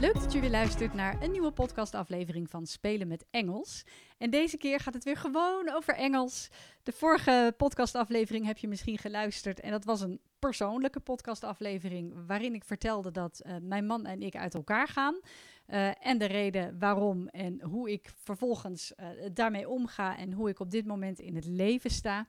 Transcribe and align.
Leuk 0.00 0.14
dat 0.14 0.32
je 0.32 0.40
weer 0.40 0.50
luistert 0.50 0.94
naar 0.94 1.22
een 1.22 1.30
nieuwe 1.30 1.50
podcastaflevering 1.50 2.50
van 2.50 2.66
Spelen 2.66 3.08
met 3.08 3.24
Engels. 3.30 3.84
En 4.18 4.30
deze 4.30 4.56
keer 4.56 4.80
gaat 4.80 4.94
het 4.94 5.04
weer 5.04 5.16
gewoon 5.16 5.70
over 5.70 5.94
Engels. 5.94 6.48
De 6.82 6.92
vorige 6.92 7.54
podcastaflevering 7.56 8.46
heb 8.46 8.58
je 8.58 8.68
misschien 8.68 8.98
geluisterd 8.98 9.60
en 9.60 9.70
dat 9.70 9.84
was 9.84 10.00
een 10.00 10.20
persoonlijke 10.38 11.00
podcastaflevering 11.00 12.26
waarin 12.26 12.54
ik 12.54 12.64
vertelde 12.64 13.10
dat 13.10 13.42
uh, 13.46 13.56
mijn 13.62 13.86
man 13.86 14.06
en 14.06 14.22
ik 14.22 14.36
uit 14.36 14.54
elkaar 14.54 14.88
gaan. 14.88 15.20
Uh, 15.66 16.06
en 16.06 16.18
de 16.18 16.26
reden 16.26 16.78
waarom 16.78 17.28
en 17.28 17.62
hoe 17.62 17.90
ik 17.92 18.12
vervolgens 18.22 18.92
uh, 18.96 19.06
daarmee 19.32 19.68
omga 19.68 20.18
en 20.18 20.32
hoe 20.32 20.48
ik 20.48 20.60
op 20.60 20.70
dit 20.70 20.86
moment 20.86 21.20
in 21.20 21.34
het 21.34 21.46
leven 21.46 21.90
sta. 21.90 22.26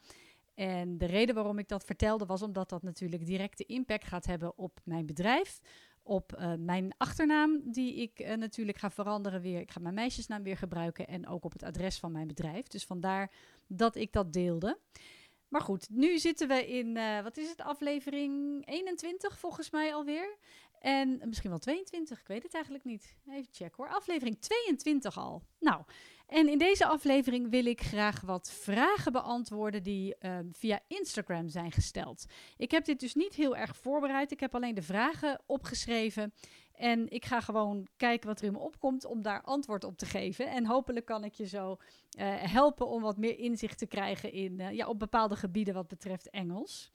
En 0.59 0.97
de 0.97 1.05
reden 1.05 1.35
waarom 1.35 1.59
ik 1.59 1.67
dat 1.67 1.83
vertelde 1.83 2.25
was 2.25 2.41
omdat 2.41 2.69
dat 2.69 2.83
natuurlijk 2.83 3.25
directe 3.25 3.65
impact 3.65 4.07
gaat 4.07 4.25
hebben 4.25 4.57
op 4.57 4.79
mijn 4.83 5.05
bedrijf, 5.05 5.59
op 6.09 6.35
uh, 6.39 6.53
mijn 6.57 6.93
achternaam, 6.97 7.61
die 7.65 7.95
ik 7.95 8.19
uh, 8.19 8.33
natuurlijk 8.33 8.77
ga 8.77 8.91
veranderen 8.91 9.41
weer. 9.41 9.59
Ik 9.59 9.71
ga 9.71 9.79
mijn 9.79 9.93
meisjesnaam 9.93 10.43
weer 10.43 10.57
gebruiken 10.57 11.07
en 11.07 11.27
ook 11.27 11.43
op 11.43 11.51
het 11.51 11.63
adres 11.63 11.99
van 11.99 12.11
mijn 12.11 12.27
bedrijf. 12.27 12.67
Dus 12.67 12.85
vandaar 12.85 13.31
dat 13.67 13.95
ik 13.95 14.13
dat 14.13 14.33
deelde. 14.33 14.79
Maar 15.47 15.61
goed, 15.61 15.89
nu 15.89 16.19
zitten 16.19 16.47
we 16.47 16.67
in, 16.67 16.95
uh, 16.95 17.21
wat 17.21 17.37
is 17.37 17.49
het, 17.49 17.61
aflevering 17.61 18.61
21 18.67 19.39
volgens 19.39 19.69
mij 19.69 19.93
alweer. 19.93 20.37
En 20.79 21.21
misschien 21.25 21.49
wel 21.49 21.59
22, 21.59 22.19
ik 22.19 22.27
weet 22.27 22.43
het 22.43 22.53
eigenlijk 22.53 22.83
niet. 22.83 23.15
Even 23.27 23.53
checken 23.53 23.75
hoor. 23.75 23.89
Aflevering 23.89 24.41
22 24.41 25.17
al. 25.17 25.43
Nou, 25.59 25.83
en 26.29 26.47
in 26.47 26.57
deze 26.57 26.85
aflevering 26.85 27.49
wil 27.49 27.65
ik 27.65 27.81
graag 27.81 28.21
wat 28.21 28.51
vragen 28.51 29.11
beantwoorden 29.11 29.83
die 29.83 30.15
uh, 30.19 30.37
via 30.51 30.79
Instagram 30.87 31.49
zijn 31.49 31.71
gesteld. 31.71 32.25
Ik 32.57 32.71
heb 32.71 32.85
dit 32.85 32.99
dus 32.99 33.15
niet 33.15 33.35
heel 33.35 33.55
erg 33.55 33.77
voorbereid. 33.77 34.31
Ik 34.31 34.39
heb 34.39 34.55
alleen 34.55 34.75
de 34.75 34.81
vragen 34.81 35.41
opgeschreven. 35.45 36.33
En 36.73 37.09
ik 37.09 37.25
ga 37.25 37.41
gewoon 37.41 37.87
kijken 37.97 38.27
wat 38.27 38.39
er 38.39 38.45
in 38.45 38.51
me 38.51 38.59
opkomt 38.59 39.05
om 39.05 39.21
daar 39.21 39.41
antwoord 39.41 39.83
op 39.83 39.97
te 39.97 40.05
geven. 40.05 40.49
En 40.49 40.65
hopelijk 40.65 41.05
kan 41.05 41.23
ik 41.23 41.33
je 41.33 41.47
zo 41.47 41.71
uh, 41.71 42.35
helpen 42.37 42.87
om 42.87 43.01
wat 43.01 43.17
meer 43.17 43.39
inzicht 43.39 43.77
te 43.77 43.87
krijgen 43.87 44.31
in, 44.31 44.59
uh, 44.59 44.71
ja, 44.71 44.87
op 44.87 44.99
bepaalde 44.99 45.35
gebieden 45.35 45.73
wat 45.73 45.87
betreft 45.87 46.29
Engels. 46.29 46.91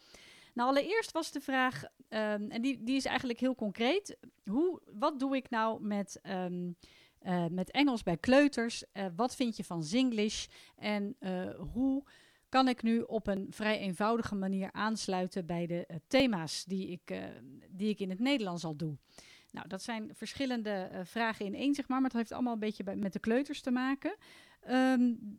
Nou, 0.54 0.68
allereerst 0.68 1.12
was 1.12 1.32
de 1.32 1.40
vraag, 1.40 1.82
um, 1.82 2.50
en 2.50 2.62
die, 2.62 2.82
die 2.82 2.96
is 2.96 3.04
eigenlijk 3.04 3.40
heel 3.40 3.54
concreet. 3.54 4.16
Hoe, 4.44 4.80
wat 4.92 5.18
doe 5.18 5.36
ik 5.36 5.50
nou 5.50 5.82
met, 5.82 6.20
um, 6.22 6.76
uh, 7.24 7.46
met 7.50 7.70
Engels 7.70 8.02
bij 8.02 8.16
kleuters? 8.16 8.84
Uh, 8.92 9.06
wat 9.16 9.34
vind 9.34 9.56
je 9.56 9.64
van 9.64 9.84
Zinglish? 9.84 10.46
En 10.76 11.16
uh, 11.20 11.54
hoe 11.72 12.04
kan 12.48 12.68
ik 12.68 12.82
nu 12.82 13.00
op 13.00 13.26
een 13.26 13.46
vrij 13.50 13.78
eenvoudige 13.78 14.34
manier 14.34 14.72
aansluiten 14.72 15.46
bij 15.46 15.66
de 15.66 16.00
thema's 16.06 16.64
die 16.64 16.88
ik, 16.88 17.18
die 17.68 17.88
ik 17.88 18.00
in 18.00 18.10
het 18.10 18.18
Nederlands 18.18 18.64
al 18.64 18.76
doe? 18.76 18.96
Nou, 19.50 19.68
dat 19.68 19.82
zijn 19.82 20.10
verschillende 20.14 20.90
vragen 21.04 21.46
in 21.46 21.54
één, 21.54 21.74
zeg 21.74 21.88
maar, 21.88 22.00
maar 22.00 22.10
het 22.10 22.18
heeft 22.18 22.32
allemaal 22.32 22.52
een 22.52 22.58
beetje 22.58 22.94
met 22.96 23.12
de 23.12 23.18
kleuters 23.18 23.60
te 23.60 23.70
maken. 23.70 24.16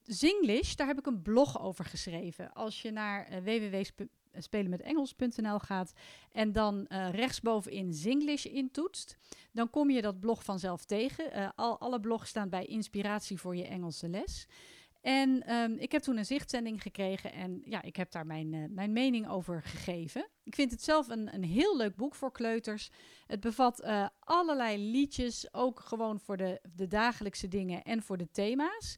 Zinglish, 0.03 0.73
daar 0.75 0.87
heb 0.87 0.99
ik 0.99 1.05
een 1.05 1.21
blog 1.21 1.61
over 1.61 1.85
geschreven. 1.85 2.53
Als 2.53 2.81
je 2.81 2.91
naar 2.91 3.43
www 3.43 3.83
spelenmetengels.nl 4.37 5.59
gaat 5.59 5.93
en 6.31 6.51
dan 6.51 6.85
uh, 6.89 7.09
rechtsbovenin 7.09 7.93
Zinglish 7.93 8.45
intoetst, 8.45 9.17
dan 9.51 9.69
kom 9.69 9.89
je 9.89 10.01
dat 10.01 10.19
blog 10.19 10.43
vanzelf 10.43 10.85
tegen. 10.85 11.37
Uh, 11.37 11.49
al, 11.55 11.79
alle 11.79 11.99
blogs 11.99 12.29
staan 12.29 12.49
bij 12.49 12.65
Inspiratie 12.65 13.37
voor 13.37 13.55
je 13.55 13.67
Engelse 13.67 14.09
les. 14.09 14.47
En 15.01 15.53
um, 15.53 15.77
ik 15.77 15.91
heb 15.91 16.01
toen 16.01 16.17
een 16.17 16.25
zichtzending 16.25 16.81
gekregen 16.81 17.33
en 17.33 17.61
ja, 17.65 17.81
ik 17.81 17.95
heb 17.95 18.11
daar 18.11 18.25
mijn, 18.25 18.53
uh, 18.53 18.65
mijn 18.69 18.93
mening 18.93 19.29
over 19.29 19.63
gegeven. 19.63 20.27
Ik 20.43 20.55
vind 20.55 20.71
het 20.71 20.83
zelf 20.83 21.09
een, 21.09 21.33
een 21.33 21.43
heel 21.43 21.77
leuk 21.77 21.95
boek 21.95 22.15
voor 22.15 22.31
kleuters. 22.31 22.89
Het 23.27 23.39
bevat 23.39 23.83
allerlei 24.19 24.91
liedjes, 24.91 25.53
ook 25.53 25.79
gewoon 25.79 26.19
voor 26.19 26.37
de, 26.37 26.61
de 26.75 26.87
dagelijkse 26.87 27.47
dingen 27.47 27.83
en 27.83 28.03
voor 28.03 28.17
de 28.17 28.31
thema's. 28.31 28.97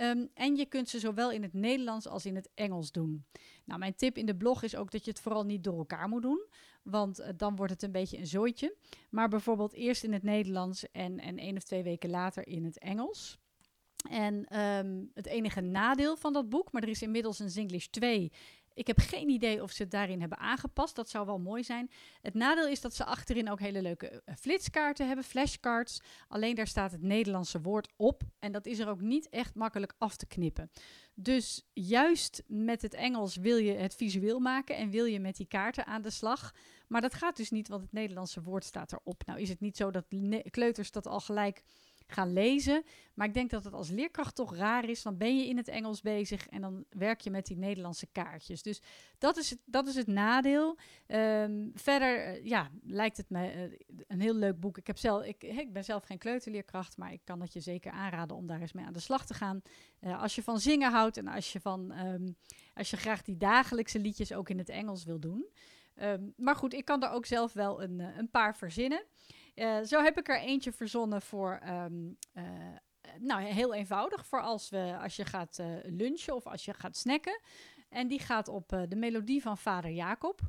Um, 0.00 0.28
en 0.34 0.56
je 0.56 0.66
kunt 0.66 0.88
ze 0.88 0.98
zowel 0.98 1.30
in 1.30 1.42
het 1.42 1.52
Nederlands 1.52 2.08
als 2.08 2.26
in 2.26 2.34
het 2.34 2.48
Engels 2.54 2.92
doen. 2.92 3.24
Nou, 3.64 3.78
mijn 3.78 3.94
tip 3.94 4.18
in 4.18 4.26
de 4.26 4.36
blog 4.36 4.62
is 4.62 4.76
ook 4.76 4.90
dat 4.90 5.04
je 5.04 5.10
het 5.10 5.20
vooral 5.20 5.44
niet 5.44 5.64
door 5.64 5.78
elkaar 5.78 6.08
moet 6.08 6.22
doen. 6.22 6.46
Want 6.82 7.20
uh, 7.20 7.26
dan 7.36 7.56
wordt 7.56 7.72
het 7.72 7.82
een 7.82 7.92
beetje 7.92 8.18
een 8.18 8.26
zooitje. 8.26 8.76
Maar 9.10 9.28
bijvoorbeeld 9.28 9.72
eerst 9.72 10.04
in 10.04 10.12
het 10.12 10.22
Nederlands 10.22 10.90
en, 10.90 11.18
en 11.18 11.38
één 11.38 11.56
of 11.56 11.62
twee 11.62 11.82
weken 11.82 12.10
later 12.10 12.46
in 12.46 12.64
het 12.64 12.78
Engels. 12.78 13.38
En 14.10 14.60
um, 14.60 15.10
het 15.14 15.26
enige 15.26 15.60
nadeel 15.60 16.16
van 16.16 16.32
dat 16.32 16.48
boek, 16.48 16.72
maar 16.72 16.82
er 16.82 16.88
is 16.88 17.02
inmiddels 17.02 17.38
een 17.38 17.50
Zinglish 17.50 17.86
2 17.86 18.32
ik 18.76 18.86
heb 18.86 18.98
geen 18.98 19.28
idee 19.28 19.62
of 19.62 19.70
ze 19.70 19.82
het 19.82 19.90
daarin 19.90 20.20
hebben 20.20 20.38
aangepast. 20.38 20.94
Dat 20.96 21.08
zou 21.08 21.26
wel 21.26 21.38
mooi 21.38 21.64
zijn. 21.64 21.90
Het 22.20 22.34
nadeel 22.34 22.68
is 22.68 22.80
dat 22.80 22.94
ze 22.94 23.04
achterin 23.04 23.50
ook 23.50 23.60
hele 23.60 23.82
leuke 23.82 24.22
flitskaarten 24.38 25.06
hebben, 25.06 25.24
flashcards. 25.24 26.00
Alleen 26.28 26.54
daar 26.54 26.66
staat 26.66 26.92
het 26.92 27.02
Nederlandse 27.02 27.60
woord 27.60 27.92
op. 27.96 28.22
En 28.38 28.52
dat 28.52 28.66
is 28.66 28.78
er 28.78 28.88
ook 28.88 29.00
niet 29.00 29.28
echt 29.28 29.54
makkelijk 29.54 29.94
af 29.98 30.16
te 30.16 30.26
knippen. 30.26 30.70
Dus 31.14 31.66
juist 31.72 32.42
met 32.46 32.82
het 32.82 32.94
Engels 32.94 33.36
wil 33.36 33.56
je 33.56 33.72
het 33.72 33.94
visueel 33.94 34.38
maken 34.38 34.76
en 34.76 34.90
wil 34.90 35.04
je 35.04 35.20
met 35.20 35.36
die 35.36 35.46
kaarten 35.46 35.86
aan 35.86 36.02
de 36.02 36.10
slag. 36.10 36.54
Maar 36.88 37.00
dat 37.00 37.14
gaat 37.14 37.36
dus 37.36 37.50
niet, 37.50 37.68
want 37.68 37.82
het 37.82 37.92
Nederlandse 37.92 38.42
woord 38.42 38.64
staat 38.64 38.92
erop. 38.92 39.26
Nou 39.26 39.40
is 39.40 39.48
het 39.48 39.60
niet 39.60 39.76
zo 39.76 39.90
dat 39.90 40.06
kleuters 40.50 40.90
dat 40.90 41.06
al 41.06 41.20
gelijk 41.20 41.62
gaan 42.06 42.32
lezen. 42.32 42.84
Maar 43.14 43.26
ik 43.26 43.34
denk 43.34 43.50
dat 43.50 43.64
het 43.64 43.72
als 43.72 43.90
leerkracht 43.90 44.34
toch 44.34 44.56
raar 44.56 44.88
is. 44.88 45.02
Dan 45.02 45.16
ben 45.16 45.36
je 45.36 45.46
in 45.46 45.56
het 45.56 45.68
Engels 45.68 46.00
bezig 46.00 46.48
en 46.48 46.60
dan 46.60 46.84
werk 46.90 47.20
je 47.20 47.30
met 47.30 47.46
die 47.46 47.56
Nederlandse 47.56 48.06
kaartjes. 48.12 48.62
Dus 48.62 48.82
dat 49.18 49.36
is 49.36 49.50
het, 49.50 49.58
dat 49.64 49.86
is 49.86 49.94
het 49.94 50.06
nadeel. 50.06 50.78
Um, 51.06 51.70
verder 51.74 52.36
uh, 52.36 52.44
ja, 52.44 52.70
lijkt 52.82 53.16
het 53.16 53.30
me 53.30 53.54
uh, 53.54 53.78
een 54.06 54.20
heel 54.20 54.34
leuk 54.34 54.60
boek. 54.60 54.78
Ik, 54.78 54.86
heb 54.86 54.98
zelf, 54.98 55.24
ik, 55.24 55.42
ik 55.42 55.72
ben 55.72 55.84
zelf 55.84 56.04
geen 56.04 56.18
kleuterleerkracht, 56.18 56.96
maar 56.96 57.12
ik 57.12 57.20
kan 57.24 57.40
het 57.40 57.52
je 57.52 57.60
zeker 57.60 57.92
aanraden 57.92 58.36
om 58.36 58.46
daar 58.46 58.60
eens 58.60 58.72
mee 58.72 58.86
aan 58.86 58.92
de 58.92 59.00
slag 59.00 59.26
te 59.26 59.34
gaan. 59.34 59.62
Uh, 60.00 60.22
als 60.22 60.34
je 60.34 60.42
van 60.42 60.60
zingen 60.60 60.90
houdt 60.90 61.16
en 61.16 61.26
als 61.26 61.52
je, 61.52 61.60
van, 61.60 61.98
um, 61.98 62.36
als 62.74 62.90
je 62.90 62.96
graag 62.96 63.22
die 63.22 63.36
dagelijkse 63.36 63.98
liedjes 63.98 64.32
ook 64.32 64.48
in 64.48 64.58
het 64.58 64.68
Engels 64.68 65.04
wil 65.04 65.20
doen. 65.20 65.46
Um, 66.02 66.32
maar 66.36 66.56
goed, 66.56 66.74
ik 66.74 66.84
kan 66.84 67.02
er 67.02 67.10
ook 67.10 67.26
zelf 67.26 67.52
wel 67.52 67.82
een, 67.82 68.00
een 68.00 68.30
paar 68.30 68.56
verzinnen. 68.56 69.04
Uh, 69.56 69.82
zo 69.82 70.02
heb 70.02 70.18
ik 70.18 70.28
er 70.28 70.40
eentje 70.40 70.72
verzonnen 70.72 71.22
voor, 71.22 71.60
um, 71.68 72.18
uh, 72.34 72.42
nou 73.18 73.42
heel 73.42 73.74
eenvoudig, 73.74 74.26
voor 74.26 74.42
als, 74.42 74.68
we, 74.68 74.96
als 75.02 75.16
je 75.16 75.24
gaat 75.24 75.58
uh, 75.60 75.66
lunchen 75.82 76.34
of 76.34 76.46
als 76.46 76.64
je 76.64 76.74
gaat 76.74 76.96
snacken. 76.96 77.40
En 77.88 78.08
die 78.08 78.18
gaat 78.18 78.48
op 78.48 78.68
de 78.88 78.96
melodie 78.96 79.42
van 79.42 79.58
vader 79.58 79.90
Jacob. 79.90 80.40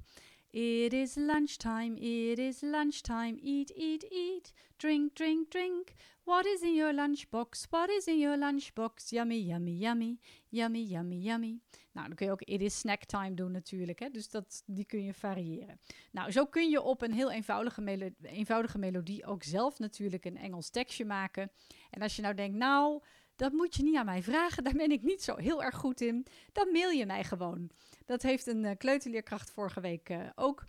It 0.49 0.93
is 0.93 1.15
lunchtime, 1.15 1.99
it 1.99 2.39
is 2.39 2.61
lunchtime, 2.61 3.39
eat, 3.43 3.69
eat, 3.69 4.03
eat, 4.03 4.53
drink, 4.77 5.15
drink, 5.15 5.49
drink. 5.49 5.93
What 6.23 6.45
is 6.45 6.61
in 6.61 6.75
your 6.75 6.93
lunchbox? 6.93 7.67
What 7.69 7.89
is 7.89 8.07
in 8.07 8.19
your 8.19 8.37
lunchbox? 8.37 9.09
Yummy, 9.09 9.39
yummy, 9.39 9.71
yummy, 9.71 10.19
yummy, 10.49 10.83
yummy, 10.83 11.17
yummy. 11.17 11.59
Nou, 11.97 12.09
dan 12.09 12.17
kun 12.17 12.25
je 12.25 12.31
ook 12.31 12.41
it 12.41 12.61
is 12.61 12.79
snack 12.79 13.03
time 13.03 13.33
doen 13.33 13.51
natuurlijk, 13.51 13.99
hè? 13.99 14.09
dus 14.09 14.29
dat, 14.29 14.63
die 14.65 14.85
kun 14.85 15.03
je 15.03 15.13
variëren. 15.13 15.79
Nou, 16.11 16.31
zo 16.31 16.45
kun 16.45 16.69
je 16.69 16.81
op 16.81 17.01
een 17.01 17.13
heel 17.13 17.31
eenvoudige, 17.31 17.81
melo 17.81 18.09
eenvoudige 18.21 18.77
melodie 18.77 19.25
ook 19.25 19.43
zelf 19.43 19.79
natuurlijk 19.79 20.25
een 20.25 20.37
Engels 20.37 20.69
tekstje 20.69 21.05
maken. 21.05 21.51
En 21.89 22.01
als 22.01 22.15
je 22.15 22.21
nou 22.21 22.33
denkt, 22.33 22.57
nou, 22.57 23.03
dat 23.35 23.51
moet 23.51 23.75
je 23.75 23.83
niet 23.83 23.95
aan 23.95 24.05
mij 24.05 24.23
vragen, 24.23 24.63
daar 24.63 24.73
ben 24.73 24.91
ik 24.91 25.01
niet 25.01 25.23
zo 25.23 25.35
heel 25.35 25.63
erg 25.63 25.75
goed 25.75 26.01
in, 26.01 26.25
dan 26.51 26.71
mail 26.71 26.89
je 26.89 27.05
mij 27.05 27.23
gewoon. 27.23 27.69
Dat 28.05 28.21
heeft 28.21 28.47
een 28.47 28.63
uh, 28.63 28.71
kleuterleerkracht 28.77 29.51
vorige 29.51 29.81
week 29.81 30.09
uh, 30.09 30.29
ook 30.35 30.65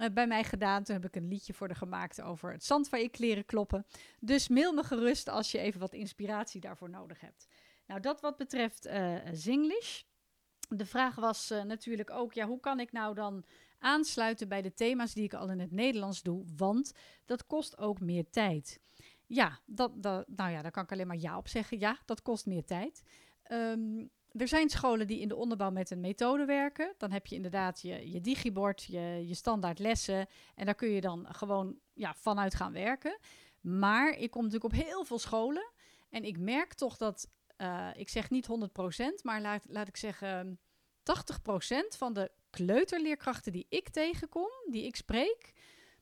uh, 0.00 0.06
bij 0.12 0.26
mij 0.26 0.44
gedaan. 0.44 0.82
Toen 0.82 0.94
heb 0.94 1.04
ik 1.04 1.16
een 1.16 1.28
liedje 1.28 1.54
voor 1.54 1.68
de 1.68 1.74
gemaakt 1.74 2.22
over 2.22 2.52
het 2.52 2.64
zand 2.64 2.88
van 2.88 3.00
je 3.00 3.08
kleren 3.08 3.44
kloppen. 3.44 3.86
Dus 4.20 4.48
mail 4.48 4.72
me 4.72 4.82
gerust 4.82 5.28
als 5.28 5.50
je 5.50 5.58
even 5.58 5.80
wat 5.80 5.92
inspiratie 5.92 6.60
daarvoor 6.60 6.90
nodig 6.90 7.20
hebt. 7.20 7.46
Nou, 7.86 8.00
dat 8.00 8.20
wat 8.20 8.36
betreft 8.36 8.88
Zinglish. 9.32 10.02
De 10.68 10.86
vraag 10.86 11.14
was 11.14 11.48
natuurlijk 11.48 12.10
ook, 12.10 12.32
ja, 12.32 12.46
hoe 12.46 12.60
kan 12.60 12.80
ik 12.80 12.92
nou 12.92 13.14
dan 13.14 13.44
aansluiten 13.78 14.48
bij 14.48 14.62
de 14.62 14.74
thema's 14.74 15.14
die 15.14 15.24
ik 15.24 15.34
al 15.34 15.50
in 15.50 15.60
het 15.60 15.72
Nederlands 15.72 16.22
doe? 16.22 16.44
Want 16.56 16.92
dat 17.24 17.46
kost 17.46 17.78
ook 17.78 18.00
meer 18.00 18.30
tijd. 18.30 18.80
Ja, 19.26 19.58
dat, 19.64 20.02
dat, 20.02 20.28
nou 20.28 20.50
ja, 20.50 20.62
daar 20.62 20.70
kan 20.70 20.82
ik 20.82 20.92
alleen 20.92 21.06
maar 21.06 21.16
ja 21.16 21.36
op 21.36 21.48
zeggen. 21.48 21.78
Ja, 21.78 21.98
dat 22.04 22.22
kost 22.22 22.46
meer 22.46 22.64
tijd. 22.64 23.02
Um, 23.50 24.10
er 24.32 24.48
zijn 24.48 24.70
scholen 24.70 25.06
die 25.06 25.20
in 25.20 25.28
de 25.28 25.36
onderbouw 25.36 25.70
met 25.70 25.90
een 25.90 26.00
methode 26.00 26.44
werken. 26.44 26.94
Dan 26.98 27.10
heb 27.10 27.26
je 27.26 27.34
inderdaad 27.34 27.80
je, 27.82 28.10
je 28.10 28.20
digibord, 28.20 28.82
je, 28.82 29.24
je 29.26 29.34
standaard 29.34 29.78
lessen. 29.78 30.26
En 30.54 30.64
daar 30.64 30.74
kun 30.74 30.88
je 30.88 31.00
dan 31.00 31.26
gewoon 31.28 31.78
ja, 31.92 32.14
vanuit 32.14 32.54
gaan 32.54 32.72
werken. 32.72 33.18
Maar 33.60 34.18
ik 34.18 34.30
kom 34.30 34.44
natuurlijk 34.44 34.74
op 34.74 34.80
heel 34.80 35.04
veel 35.04 35.18
scholen. 35.18 35.70
En 36.10 36.24
ik 36.24 36.38
merk 36.38 36.74
toch 36.74 36.96
dat, 36.96 37.28
uh, 37.58 37.88
ik 37.94 38.08
zeg 38.08 38.30
niet 38.30 38.46
100%, 38.46 39.22
maar 39.22 39.40
laat, 39.40 39.64
laat 39.68 39.88
ik 39.88 39.96
zeggen 39.96 40.60
80% 41.02 41.96
van 41.96 42.12
de 42.12 42.30
kleuterleerkrachten 42.50 43.52
die 43.52 43.66
ik 43.68 43.88
tegenkom, 43.88 44.50
die 44.70 44.84
ik 44.84 44.96
spreek, 44.96 45.52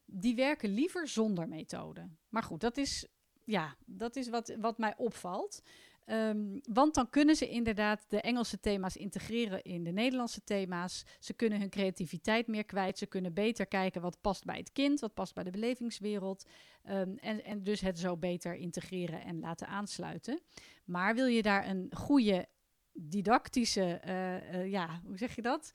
die 0.05 0.35
werken 0.35 0.69
liever 0.75 1.09
zonder 1.09 1.49
methode. 1.49 2.09
Maar 2.29 2.43
goed, 2.43 2.61
dat 2.61 2.77
is, 2.77 3.07
ja, 3.45 3.77
dat 3.87 4.17
is 4.17 4.29
wat, 4.29 4.55
wat 4.61 4.79
mij 4.79 4.95
opvalt. 4.97 5.63
Um, 6.07 6.61
want 6.73 6.95
dan 6.95 7.11
kunnen 7.11 7.37
ze 7.37 7.49
inderdaad 7.49 8.05
de 8.09 8.21
Engelse 8.21 8.61
thema's 8.61 8.97
integreren 8.97 9.63
in 9.63 9.85
de 9.85 9.91
Nederlandse 9.91 10.45
thema's. 10.45 11.05
Ze 11.19 11.35
kunnen 11.35 11.61
hun 11.61 11.71
creativiteit 11.71 12.47
meer 12.47 12.65
kwijt. 12.65 12.99
Ze 12.99 13.07
kunnen 13.07 13.35
beter 13.35 13.67
kijken 13.67 14.01
wat 14.01 14.21
past 14.21 14.45
bij 14.45 14.57
het 14.57 14.73
kind, 14.73 15.01
wat 15.01 15.15
past 15.15 15.35
bij 15.35 15.45
de 15.45 15.51
belevingswereld. 15.51 16.47
Um, 16.91 17.17
en, 17.19 17.45
en 17.45 17.63
dus 17.63 17.81
het 17.81 17.99
zo 17.99 18.17
beter 18.17 18.55
integreren 18.55 19.25
en 19.25 19.41
laten 19.41 19.67
aansluiten. 19.67 20.41
Maar 20.85 21.15
wil 21.15 21.27
je 21.27 21.43
daar 21.43 21.69
een 21.69 21.91
goede 21.97 22.47
didactische, 22.93 24.01
uh, 24.07 24.71
ja, 24.71 25.01
hoe 25.05 25.19
zeg 25.19 25.37
je 25.37 25.43
dat? 25.43 25.73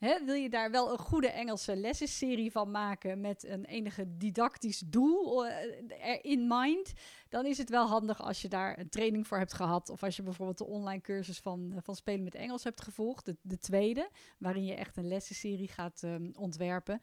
Wil 0.00 0.34
je 0.34 0.48
daar 0.48 0.70
wel 0.70 0.92
een 0.92 0.98
goede 0.98 1.30
Engelse 1.30 1.76
lessensserie 1.76 2.50
van 2.50 2.70
maken 2.70 3.20
met 3.20 3.44
een 3.44 3.64
enige 3.64 4.16
didactisch 4.16 4.78
doel 4.86 5.46
uh, 5.46 5.52
in 6.22 6.46
mind, 6.48 6.92
dan 7.28 7.46
is 7.46 7.58
het 7.58 7.70
wel 7.70 7.86
handig 7.86 8.22
als 8.22 8.42
je 8.42 8.48
daar 8.48 8.78
een 8.78 8.88
training 8.88 9.26
voor 9.26 9.38
hebt 9.38 9.52
gehad. 9.52 9.88
Of 9.88 10.02
als 10.02 10.16
je 10.16 10.22
bijvoorbeeld 10.22 10.58
de 10.58 10.66
online 10.66 11.00
cursus 11.00 11.38
van, 11.38 11.72
van 11.82 11.94
Spelen 11.94 12.24
met 12.24 12.34
Engels 12.34 12.64
hebt 12.64 12.82
gevolgd, 12.82 13.24
de, 13.24 13.36
de 13.42 13.58
tweede, 13.58 14.10
waarin 14.38 14.64
je 14.64 14.74
echt 14.74 14.96
een 14.96 15.08
lessenserie 15.08 15.68
gaat 15.68 16.02
um, 16.02 16.32
ontwerpen. 16.36 17.02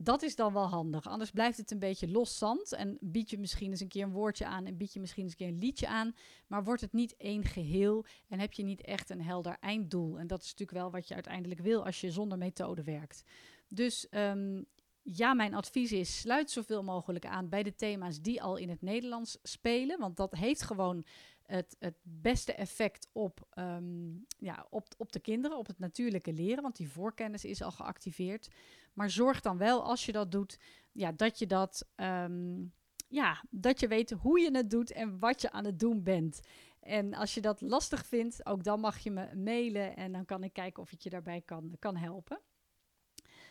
Dat 0.00 0.22
is 0.22 0.36
dan 0.36 0.52
wel 0.52 0.68
handig. 0.68 1.06
Anders 1.06 1.30
blijft 1.30 1.58
het 1.58 1.70
een 1.70 1.78
beetje 1.78 2.10
los 2.10 2.38
zand. 2.38 2.72
En 2.72 2.98
bied 3.00 3.30
je 3.30 3.38
misschien 3.38 3.70
eens 3.70 3.80
een 3.80 3.88
keer 3.88 4.04
een 4.04 4.10
woordje 4.10 4.46
aan. 4.46 4.66
En 4.66 4.76
bied 4.76 4.92
je 4.92 5.00
misschien 5.00 5.22
eens 5.22 5.32
een 5.32 5.38
keer 5.38 5.48
een 5.48 5.58
liedje 5.58 5.88
aan. 5.88 6.14
Maar 6.46 6.64
wordt 6.64 6.80
het 6.80 6.92
niet 6.92 7.16
één 7.16 7.44
geheel. 7.44 8.04
En 8.28 8.40
heb 8.40 8.52
je 8.52 8.62
niet 8.62 8.82
echt 8.82 9.10
een 9.10 9.22
helder 9.22 9.56
einddoel. 9.60 10.18
En 10.18 10.26
dat 10.26 10.42
is 10.42 10.50
natuurlijk 10.50 10.78
wel 10.78 10.90
wat 10.90 11.08
je 11.08 11.14
uiteindelijk 11.14 11.60
wil 11.60 11.84
als 11.84 12.00
je 12.00 12.10
zonder 12.10 12.38
methode 12.38 12.82
werkt. 12.82 13.22
Dus 13.68 14.06
um, 14.10 14.66
ja, 15.02 15.34
mijn 15.34 15.54
advies 15.54 15.92
is: 15.92 16.20
sluit 16.20 16.50
zoveel 16.50 16.82
mogelijk 16.82 17.26
aan 17.26 17.48
bij 17.48 17.62
de 17.62 17.74
thema's 17.74 18.20
die 18.20 18.42
al 18.42 18.56
in 18.56 18.68
het 18.68 18.82
Nederlands 18.82 19.38
spelen. 19.42 19.98
Want 19.98 20.16
dat 20.16 20.34
heeft 20.34 20.62
gewoon 20.62 21.04
het, 21.48 21.76
het 21.78 21.96
beste 22.02 22.52
effect 22.52 23.08
op, 23.12 23.46
um, 23.58 24.26
ja, 24.38 24.66
op, 24.70 24.86
op 24.96 25.12
de 25.12 25.20
kinderen, 25.20 25.58
op 25.58 25.66
het 25.66 25.78
natuurlijke 25.78 26.32
leren. 26.32 26.62
Want 26.62 26.76
die 26.76 26.88
voorkennis 26.88 27.44
is 27.44 27.62
al 27.62 27.70
geactiveerd. 27.70 28.48
Maar 28.92 29.10
zorg 29.10 29.40
dan 29.40 29.58
wel, 29.58 29.82
als 29.84 30.06
je 30.06 30.12
dat 30.12 30.32
doet, 30.32 30.58
ja, 30.92 31.12
dat 31.12 31.38
je 31.38 31.46
dat. 31.46 31.88
Um, 31.96 32.72
ja, 33.08 33.44
dat 33.50 33.80
je 33.80 33.88
weet 33.88 34.10
hoe 34.10 34.40
je 34.40 34.50
het 34.50 34.70
doet 34.70 34.92
en 34.92 35.18
wat 35.18 35.40
je 35.40 35.50
aan 35.50 35.64
het 35.64 35.78
doen 35.78 36.02
bent. 36.02 36.40
En 36.80 37.14
als 37.14 37.34
je 37.34 37.40
dat 37.40 37.60
lastig 37.60 38.06
vindt, 38.06 38.46
ook 38.46 38.64
dan 38.64 38.80
mag 38.80 38.98
je 38.98 39.10
me 39.10 39.34
mailen 39.34 39.96
en 39.96 40.12
dan 40.12 40.24
kan 40.24 40.42
ik 40.42 40.52
kijken 40.52 40.82
of 40.82 40.92
ik 40.92 41.00
je 41.00 41.10
daarbij 41.10 41.40
kan, 41.40 41.76
kan 41.78 41.96
helpen. 41.96 42.40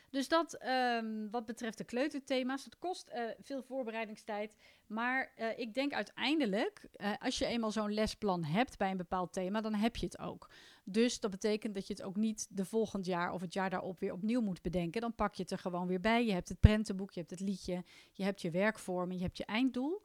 Dus 0.09 0.27
dat 0.27 0.65
um, 0.67 1.29
wat 1.31 1.45
betreft 1.45 1.77
de 1.77 1.83
kleuterthema's. 1.83 2.63
Het 2.63 2.77
kost 2.77 3.09
uh, 3.09 3.21
veel 3.39 3.63
voorbereidingstijd. 3.63 4.55
Maar 4.87 5.33
uh, 5.37 5.59
ik 5.59 5.73
denk 5.73 5.93
uiteindelijk, 5.93 6.87
uh, 6.97 7.11
als 7.19 7.37
je 7.37 7.45
eenmaal 7.45 7.71
zo'n 7.71 7.93
lesplan 7.93 8.43
hebt 8.43 8.77
bij 8.77 8.91
een 8.91 8.97
bepaald 8.97 9.33
thema, 9.33 9.61
dan 9.61 9.73
heb 9.73 9.95
je 9.95 10.05
het 10.05 10.19
ook. 10.19 10.49
Dus 10.83 11.19
dat 11.19 11.31
betekent 11.31 11.75
dat 11.75 11.87
je 11.87 11.93
het 11.93 12.03
ook 12.03 12.15
niet 12.15 12.47
de 12.49 12.65
volgend 12.65 13.05
jaar 13.05 13.31
of 13.31 13.41
het 13.41 13.53
jaar 13.53 13.69
daarop 13.69 13.99
weer 13.99 14.13
opnieuw 14.13 14.41
moet 14.41 14.61
bedenken. 14.61 15.01
Dan 15.01 15.15
pak 15.15 15.35
je 15.35 15.41
het 15.41 15.51
er 15.51 15.57
gewoon 15.57 15.87
weer 15.87 15.99
bij. 15.99 16.25
Je 16.25 16.33
hebt 16.33 16.49
het 16.49 16.59
prentenboek, 16.59 17.11
je 17.11 17.19
hebt 17.19 17.31
het 17.31 17.39
liedje, 17.39 17.83
je 18.13 18.23
hebt 18.23 18.41
je 18.41 18.51
werkvorm, 18.51 19.11
je 19.11 19.21
hebt 19.21 19.37
je 19.37 19.45
einddoel. 19.45 20.01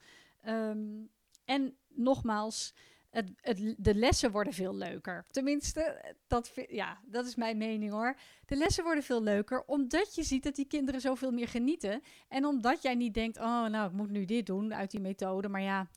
Um, 0.49 1.11
en 1.45 1.77
nogmaals, 1.89 2.75
het, 3.13 3.75
de 3.77 3.95
lessen 3.95 4.31
worden 4.31 4.53
veel 4.53 4.75
leuker. 4.75 5.25
Tenminste, 5.31 6.15
dat, 6.27 6.53
ja, 6.69 7.01
dat 7.05 7.27
is 7.27 7.35
mijn 7.35 7.57
mening 7.57 7.93
hoor. 7.93 8.17
De 8.47 8.57
lessen 8.57 8.85
worden 8.85 9.05
veel 9.05 9.23
leuker 9.23 9.65
omdat 9.65 10.15
je 10.15 10.23
ziet 10.23 10.43
dat 10.43 10.55
die 10.55 10.67
kinderen 10.67 11.01
zoveel 11.01 11.31
meer 11.31 11.49
genieten. 11.49 12.03
En 12.29 12.45
omdat 12.45 12.83
jij 12.83 12.95
niet 12.95 13.15
denkt, 13.15 13.39
oh 13.39 13.67
nou, 13.67 13.87
ik 13.87 13.97
moet 13.97 14.11
nu 14.11 14.25
dit 14.25 14.47
doen 14.47 14.75
uit 14.75 14.91
die 14.91 15.01
methode. 15.01 15.49
Maar 15.49 15.63
ja, 15.63 15.89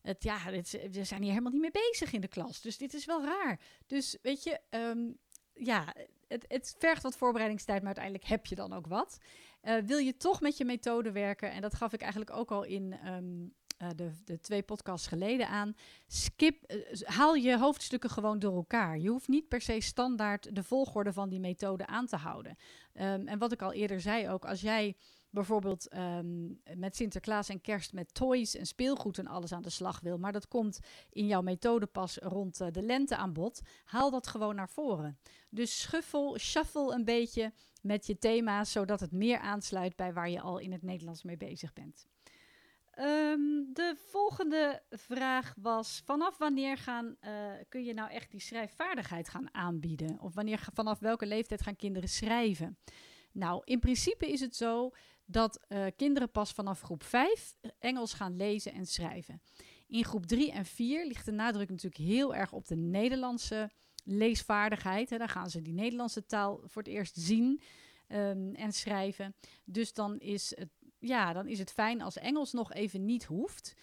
het, 0.00 0.22
ja 0.22 0.38
het, 0.38 0.78
we 0.90 1.04
zijn 1.04 1.22
hier 1.22 1.30
helemaal 1.30 1.52
niet 1.52 1.60
mee 1.60 1.90
bezig 1.90 2.12
in 2.12 2.20
de 2.20 2.28
klas. 2.28 2.60
Dus 2.60 2.78
dit 2.78 2.94
is 2.94 3.04
wel 3.04 3.24
raar. 3.24 3.60
Dus 3.86 4.18
weet 4.22 4.42
je, 4.42 4.60
um, 4.70 5.18
ja, 5.54 5.94
het, 6.28 6.44
het 6.48 6.74
vergt 6.78 7.02
wat 7.02 7.16
voorbereidingstijd, 7.16 7.78
maar 7.78 7.86
uiteindelijk 7.86 8.24
heb 8.24 8.46
je 8.46 8.54
dan 8.54 8.72
ook 8.72 8.86
wat. 8.86 9.18
Uh, 9.62 9.76
wil 9.76 9.98
je 9.98 10.16
toch 10.16 10.40
met 10.40 10.56
je 10.56 10.64
methode 10.64 11.12
werken, 11.12 11.50
en 11.50 11.60
dat 11.60 11.74
gaf 11.74 11.92
ik 11.92 12.00
eigenlijk 12.00 12.30
ook 12.30 12.50
al 12.50 12.64
in 12.64 13.06
um, 13.06 13.54
uh, 13.78 13.88
de, 13.96 14.10
de, 14.24 14.40
twee 14.40 14.62
podcasts 14.62 15.06
geleden 15.06 15.48
aan. 15.48 15.74
Skip, 16.06 16.72
uh, 16.72 17.00
haal 17.02 17.34
je 17.34 17.58
hoofdstukken 17.58 18.10
gewoon 18.10 18.38
door 18.38 18.54
elkaar. 18.54 18.98
Je 18.98 19.08
hoeft 19.08 19.28
niet 19.28 19.48
per 19.48 19.60
se 19.60 19.80
standaard 19.80 20.54
de 20.54 20.62
volgorde 20.62 21.12
van 21.12 21.28
die 21.28 21.40
methode 21.40 21.86
aan 21.86 22.06
te 22.06 22.16
houden. 22.16 22.56
Um, 22.94 23.26
en 23.26 23.38
wat 23.38 23.52
ik 23.52 23.62
al 23.62 23.72
eerder 23.72 24.00
zei 24.00 24.28
ook, 24.28 24.44
als 24.44 24.60
jij 24.60 24.96
bijvoorbeeld 25.30 25.96
um, 25.96 26.60
met 26.76 26.96
Sinterklaas 26.96 27.48
en 27.48 27.60
kerst 27.60 27.92
met 27.92 28.14
toys 28.14 28.56
en 28.56 28.66
speelgoed 28.66 29.18
en 29.18 29.26
alles 29.26 29.52
aan 29.52 29.62
de 29.62 29.70
slag 29.70 30.00
wil, 30.00 30.18
maar 30.18 30.32
dat 30.32 30.48
komt 30.48 30.78
in 31.10 31.26
jouw 31.26 31.42
methode 31.42 31.86
pas 31.86 32.16
rond 32.16 32.60
uh, 32.60 32.68
de 32.70 32.82
lente 32.82 33.16
aan 33.16 33.32
bod, 33.32 33.60
haal 33.84 34.10
dat 34.10 34.26
gewoon 34.26 34.54
naar 34.54 34.68
voren. 34.68 35.18
Dus 35.50 35.80
shuffle, 35.80 36.38
shuffle 36.38 36.94
een 36.94 37.04
beetje 37.04 37.52
met 37.82 38.06
je 38.06 38.18
thema's, 38.18 38.72
zodat 38.72 39.00
het 39.00 39.12
meer 39.12 39.38
aansluit 39.38 39.96
bij 39.96 40.12
waar 40.12 40.30
je 40.30 40.40
al 40.40 40.58
in 40.58 40.72
het 40.72 40.82
Nederlands 40.82 41.22
mee 41.22 41.36
bezig 41.36 41.72
bent. 41.72 42.06
Um, 42.98 43.70
de 43.72 43.94
volgende 43.96 44.82
vraag 44.90 45.54
was: 45.56 46.02
vanaf 46.04 46.38
wanneer 46.38 46.76
gaan, 46.76 47.16
uh, 47.20 47.30
kun 47.68 47.84
je 47.84 47.94
nou 47.94 48.10
echt 48.10 48.30
die 48.30 48.40
schrijfvaardigheid 48.40 49.28
gaan 49.28 49.54
aanbieden? 49.54 50.20
Of 50.20 50.34
wanneer, 50.34 50.66
vanaf 50.72 50.98
welke 50.98 51.26
leeftijd 51.26 51.62
gaan 51.62 51.76
kinderen 51.76 52.08
schrijven? 52.08 52.78
Nou, 53.32 53.62
in 53.64 53.78
principe 53.78 54.32
is 54.32 54.40
het 54.40 54.56
zo 54.56 54.90
dat 55.24 55.64
uh, 55.68 55.86
kinderen 55.96 56.30
pas 56.30 56.52
vanaf 56.52 56.80
groep 56.80 57.02
5 57.02 57.56
Engels 57.78 58.12
gaan 58.12 58.36
lezen 58.36 58.72
en 58.72 58.86
schrijven. 58.86 59.42
In 59.86 60.04
groep 60.04 60.26
3 60.26 60.52
en 60.52 60.64
4 60.64 61.06
ligt 61.06 61.24
de 61.24 61.32
nadruk 61.32 61.68
natuurlijk 61.68 62.02
heel 62.02 62.34
erg 62.34 62.52
op 62.52 62.66
de 62.66 62.76
Nederlandse 62.76 63.70
leesvaardigheid. 64.04 65.10
Hè. 65.10 65.18
Daar 65.18 65.28
gaan 65.28 65.50
ze 65.50 65.62
die 65.62 65.74
Nederlandse 65.74 66.26
taal 66.26 66.60
voor 66.64 66.82
het 66.82 66.90
eerst 66.90 67.16
zien 67.16 67.60
um, 68.08 68.54
en 68.54 68.72
schrijven. 68.72 69.34
Dus 69.64 69.92
dan 69.92 70.18
is 70.18 70.56
het 70.56 70.70
ja, 71.06 71.32
dan 71.32 71.46
is 71.46 71.58
het 71.58 71.72
fijn 71.72 72.02
als 72.02 72.18
Engels 72.18 72.52
nog 72.52 72.72
even 72.72 73.04
niet 73.04 73.24
hoeft. 73.24 73.74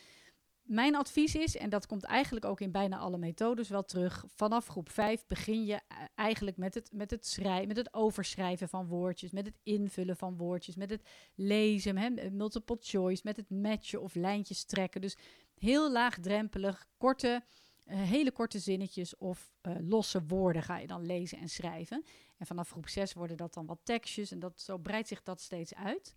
Mijn 0.61 0.95
advies 0.95 1.35
is, 1.35 1.57
en 1.57 1.69
dat 1.69 1.85
komt 1.85 2.03
eigenlijk 2.03 2.45
ook 2.45 2.61
in 2.61 2.71
bijna 2.71 2.97
alle 2.97 3.17
methodes 3.17 3.69
wel 3.69 3.83
terug, 3.83 4.25
vanaf 4.27 4.67
groep 4.67 4.89
5 4.89 5.25
begin 5.25 5.65
je 5.65 5.79
eigenlijk 6.15 6.57
met 6.57 6.73
het, 6.73 6.89
met 6.93 7.11
het 7.11 7.27
schrijven, 7.27 7.67
met 7.67 7.77
het 7.77 7.93
overschrijven 7.93 8.69
van 8.69 8.87
woordjes, 8.87 9.31
met 9.31 9.45
het 9.45 9.59
invullen 9.63 10.17
van 10.17 10.37
woordjes, 10.37 10.75
met 10.75 10.89
het 10.89 11.01
lezen, 11.35 11.97
hè, 11.97 12.29
multiple 12.29 12.77
choice, 12.79 13.21
met 13.25 13.37
het 13.37 13.49
matchen 13.49 14.01
of 14.01 14.15
lijntjes 14.15 14.63
trekken. 14.63 15.01
Dus 15.01 15.17
heel 15.57 15.91
laagdrempelig, 15.91 16.85
korte, 16.97 17.43
uh, 17.85 18.01
hele 18.01 18.31
korte 18.31 18.59
zinnetjes 18.59 19.17
of 19.17 19.53
uh, 19.61 19.75
losse 19.79 20.23
woorden 20.27 20.63
ga 20.63 20.77
je 20.77 20.87
dan 20.87 21.05
lezen 21.05 21.37
en 21.37 21.49
schrijven. 21.49 22.03
En 22.37 22.45
vanaf 22.45 22.69
groep 22.69 22.87
6 22.87 23.13
worden 23.13 23.37
dat 23.37 23.53
dan 23.53 23.65
wat 23.65 23.79
tekstjes 23.83 24.31
en 24.31 24.39
dat, 24.39 24.61
zo 24.61 24.77
breidt 24.77 25.07
zich 25.07 25.23
dat 25.23 25.41
steeds 25.41 25.75
uit. 25.75 26.13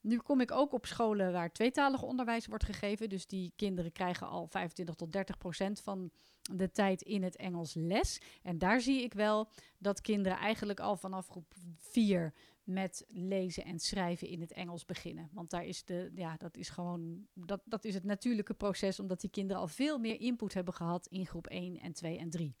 Nu 0.00 0.18
kom 0.18 0.40
ik 0.40 0.50
ook 0.50 0.72
op 0.72 0.86
scholen 0.86 1.32
waar 1.32 1.52
tweetalig 1.52 2.02
onderwijs 2.02 2.46
wordt 2.46 2.64
gegeven. 2.64 3.08
Dus 3.08 3.26
die 3.26 3.52
kinderen 3.56 3.92
krijgen 3.92 4.28
al 4.28 4.46
25 4.46 4.94
tot 4.94 5.12
30 5.12 5.38
procent 5.38 5.80
van 5.80 6.10
de 6.52 6.70
tijd 6.70 7.02
in 7.02 7.22
het 7.22 7.36
Engels 7.36 7.74
les. 7.74 8.20
En 8.42 8.58
daar 8.58 8.80
zie 8.80 9.02
ik 9.02 9.14
wel 9.14 9.48
dat 9.78 10.00
kinderen 10.00 10.38
eigenlijk 10.38 10.80
al 10.80 10.96
vanaf 10.96 11.28
groep 11.28 11.54
4 11.76 12.34
met 12.64 13.04
lezen 13.08 13.64
en 13.64 13.78
schrijven 13.78 14.28
in 14.28 14.40
het 14.40 14.52
Engels 14.52 14.84
beginnen. 14.84 15.28
Want 15.32 15.50
daar 15.50 15.64
is 15.64 15.84
de, 15.84 16.10
ja, 16.14 16.36
dat 16.36 16.56
is 16.56 16.68
gewoon, 16.68 17.26
dat, 17.34 17.60
dat 17.64 17.84
is 17.84 17.94
het 17.94 18.04
natuurlijke 18.04 18.54
proces, 18.54 19.00
omdat 19.00 19.20
die 19.20 19.30
kinderen 19.30 19.62
al 19.62 19.68
veel 19.68 19.98
meer 19.98 20.20
input 20.20 20.54
hebben 20.54 20.74
gehad 20.74 21.06
in 21.06 21.26
groep 21.26 21.46
1 21.46 21.78
en 21.78 21.92
2 21.92 22.18
en 22.18 22.30
3. 22.30 22.54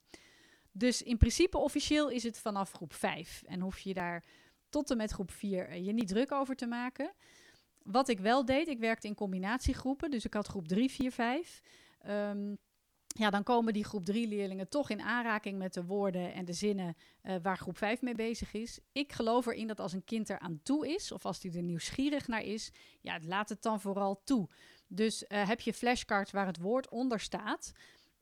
Dus 0.72 1.02
in 1.02 1.16
principe 1.16 1.58
officieel 1.58 2.08
is 2.08 2.22
het 2.22 2.38
vanaf 2.38 2.72
groep 2.72 2.92
5 2.92 3.42
en 3.46 3.60
hoef 3.60 3.78
je 3.78 3.94
daar 3.94 4.24
tot 4.70 4.90
en 4.90 4.96
met 4.96 5.10
groep 5.10 5.30
4 5.30 5.68
eh, 5.68 5.86
je 5.86 5.92
niet 5.92 6.08
druk 6.08 6.32
over 6.32 6.56
te 6.56 6.66
maken. 6.66 7.12
Wat 7.82 8.08
ik 8.08 8.20
wel 8.20 8.44
deed, 8.44 8.68
ik 8.68 8.78
werkte 8.78 9.06
in 9.06 9.14
combinatiegroepen. 9.14 10.10
Dus 10.10 10.24
ik 10.24 10.34
had 10.34 10.46
groep 10.46 10.68
3, 10.68 10.90
4, 10.90 11.12
5. 11.12 11.62
Um, 12.08 12.58
ja, 13.06 13.30
dan 13.30 13.42
komen 13.42 13.72
die 13.72 13.84
groep 13.84 14.04
3 14.04 14.28
leerlingen 14.28 14.68
toch 14.68 14.90
in 14.90 15.00
aanraking 15.00 15.58
met 15.58 15.74
de 15.74 15.84
woorden 15.84 16.34
en 16.34 16.44
de 16.44 16.52
zinnen 16.52 16.96
uh, 17.22 17.34
waar 17.42 17.58
groep 17.58 17.76
5 17.76 18.02
mee 18.02 18.14
bezig 18.14 18.52
is. 18.52 18.78
Ik 18.92 19.12
geloof 19.12 19.46
erin 19.46 19.66
dat 19.66 19.80
als 19.80 19.92
een 19.92 20.04
kind 20.04 20.28
er 20.28 20.38
aan 20.38 20.60
toe 20.62 20.88
is, 20.88 21.12
of 21.12 21.24
als 21.24 21.42
hij 21.42 21.52
er 21.52 21.62
nieuwsgierig 21.62 22.28
naar 22.28 22.42
is, 22.42 22.72
ja, 23.00 23.18
laat 23.22 23.48
het 23.48 23.62
dan 23.62 23.80
vooral 23.80 24.22
toe. 24.24 24.48
Dus 24.86 25.24
uh, 25.28 25.48
heb 25.48 25.60
je 25.60 25.72
flashcards 25.72 26.30
waar 26.30 26.46
het 26.46 26.60
woord 26.60 26.88
onder 26.88 27.20
staat, 27.20 27.72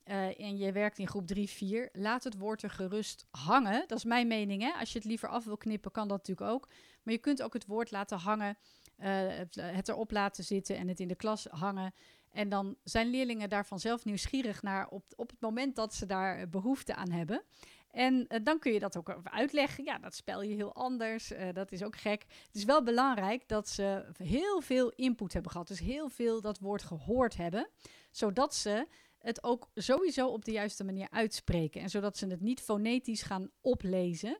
uh, 0.08 0.40
en 0.40 0.56
je 0.56 0.72
werkt 0.72 0.98
in 0.98 1.08
groep 1.08 1.26
3, 1.26 1.48
4, 1.48 1.88
laat 1.92 2.24
het 2.24 2.38
woord 2.38 2.62
er 2.62 2.70
gerust 2.70 3.26
hangen. 3.30 3.84
Dat 3.86 3.98
is 3.98 4.04
mijn 4.04 4.26
mening. 4.26 4.62
Hè? 4.62 4.72
Als 4.72 4.92
je 4.92 4.98
het 4.98 5.06
liever 5.06 5.28
af 5.28 5.44
wil 5.44 5.56
knippen, 5.56 5.90
kan 5.90 6.08
dat 6.08 6.16
natuurlijk 6.16 6.50
ook. 6.50 6.68
Maar 7.02 7.14
je 7.14 7.20
kunt 7.20 7.42
ook 7.42 7.52
het 7.52 7.66
woord 7.66 7.90
laten 7.90 8.18
hangen, 8.18 8.56
uh, 8.98 9.06
het 9.54 9.88
erop 9.88 10.10
laten 10.10 10.44
zitten 10.44 10.76
en 10.76 10.88
het 10.88 11.00
in 11.00 11.08
de 11.08 11.14
klas 11.14 11.46
hangen. 11.50 11.94
En 12.30 12.48
dan 12.48 12.76
zijn 12.84 13.10
leerlingen 13.10 13.48
daarvan 13.48 13.80
zelf 13.80 14.04
nieuwsgierig 14.04 14.62
naar 14.62 14.88
op, 14.88 15.04
op 15.16 15.30
het 15.30 15.40
moment 15.40 15.76
dat 15.76 15.94
ze 15.94 16.06
daar 16.06 16.48
behoefte 16.48 16.94
aan 16.94 17.10
hebben. 17.10 17.42
En 17.90 18.26
dan 18.42 18.58
kun 18.58 18.72
je 18.72 18.78
dat 18.78 18.96
ook 18.96 19.20
uitleggen. 19.22 19.84
Ja, 19.84 19.98
dat 19.98 20.14
spel 20.14 20.42
je 20.42 20.54
heel 20.54 20.74
anders. 20.74 21.32
Dat 21.52 21.72
is 21.72 21.82
ook 21.82 21.96
gek. 21.96 22.24
Het 22.46 22.56
is 22.56 22.64
wel 22.64 22.82
belangrijk 22.82 23.48
dat 23.48 23.68
ze 23.68 24.04
heel 24.16 24.60
veel 24.60 24.92
input 24.96 25.32
hebben 25.32 25.50
gehad. 25.50 25.68
Dus 25.68 25.78
heel 25.78 26.08
veel 26.08 26.40
dat 26.40 26.58
woord 26.58 26.82
gehoord 26.82 27.36
hebben. 27.36 27.68
Zodat 28.10 28.54
ze 28.54 28.86
het 29.18 29.42
ook 29.42 29.70
sowieso 29.75 30.28
op 30.28 30.44
de 30.44 30.52
juiste 30.52 30.84
manier 30.84 31.10
uitspreken. 31.10 31.80
En 31.80 31.90
zodat 31.90 32.16
ze 32.16 32.26
het 32.26 32.40
niet 32.40 32.60
fonetisch 32.60 33.22
gaan 33.22 33.50
oplezen. 33.60 34.38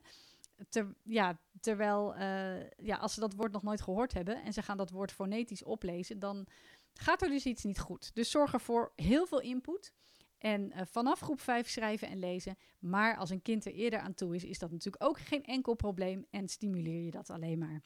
Ter, 0.69 0.95
ja, 1.03 1.39
terwijl, 1.61 2.15
uh, 2.15 2.69
ja, 2.69 2.95
als 2.97 3.13
ze 3.13 3.19
dat 3.19 3.33
woord 3.33 3.51
nog 3.51 3.63
nooit 3.63 3.81
gehoord 3.81 4.13
hebben 4.13 4.43
en 4.43 4.53
ze 4.53 4.61
gaan 4.61 4.77
dat 4.77 4.91
woord 4.91 5.11
fonetisch 5.11 5.63
oplezen, 5.63 6.19
dan 6.19 6.47
gaat 6.93 7.21
er 7.21 7.29
dus 7.29 7.45
iets 7.45 7.63
niet 7.63 7.79
goed. 7.79 8.15
Dus 8.15 8.31
zorg 8.31 8.53
ervoor 8.53 8.91
heel 8.95 9.25
veel 9.27 9.41
input. 9.41 9.93
En 10.37 10.71
uh, 10.75 10.81
vanaf 10.85 11.19
groep 11.19 11.41
5 11.41 11.69
schrijven 11.69 12.07
en 12.07 12.19
lezen. 12.19 12.57
Maar 12.79 13.17
als 13.17 13.29
een 13.29 13.41
kind 13.41 13.65
er 13.65 13.73
eerder 13.73 13.99
aan 13.99 14.13
toe 14.13 14.35
is, 14.35 14.43
is 14.43 14.59
dat 14.59 14.71
natuurlijk 14.71 15.03
ook 15.03 15.19
geen 15.19 15.43
enkel 15.43 15.73
probleem. 15.73 16.25
En 16.29 16.47
stimuleer 16.47 17.03
je 17.03 17.11
dat 17.11 17.29
alleen 17.29 17.59
maar. 17.59 17.81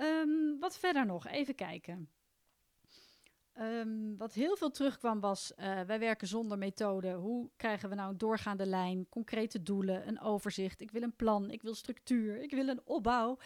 Um, 0.00 0.58
wat 0.60 0.78
verder 0.78 1.06
nog? 1.06 1.26
Even 1.26 1.54
kijken. 1.54 2.10
Um, 3.60 4.16
wat 4.16 4.32
heel 4.32 4.56
veel 4.56 4.70
terugkwam 4.70 5.20
was, 5.20 5.52
uh, 5.56 5.80
wij 5.80 5.98
werken 5.98 6.26
zonder 6.26 6.58
methode. 6.58 7.12
Hoe 7.12 7.50
krijgen 7.56 7.88
we 7.88 7.94
nou 7.94 8.10
een 8.10 8.18
doorgaande 8.18 8.66
lijn, 8.66 9.08
concrete 9.08 9.62
doelen, 9.62 10.08
een 10.08 10.20
overzicht? 10.20 10.80
Ik 10.80 10.90
wil 10.90 11.02
een 11.02 11.16
plan, 11.16 11.50
ik 11.50 11.62
wil 11.62 11.74
structuur, 11.74 12.42
ik 12.42 12.50
wil 12.50 12.68
een 12.68 12.80
opbouw. 12.84 13.38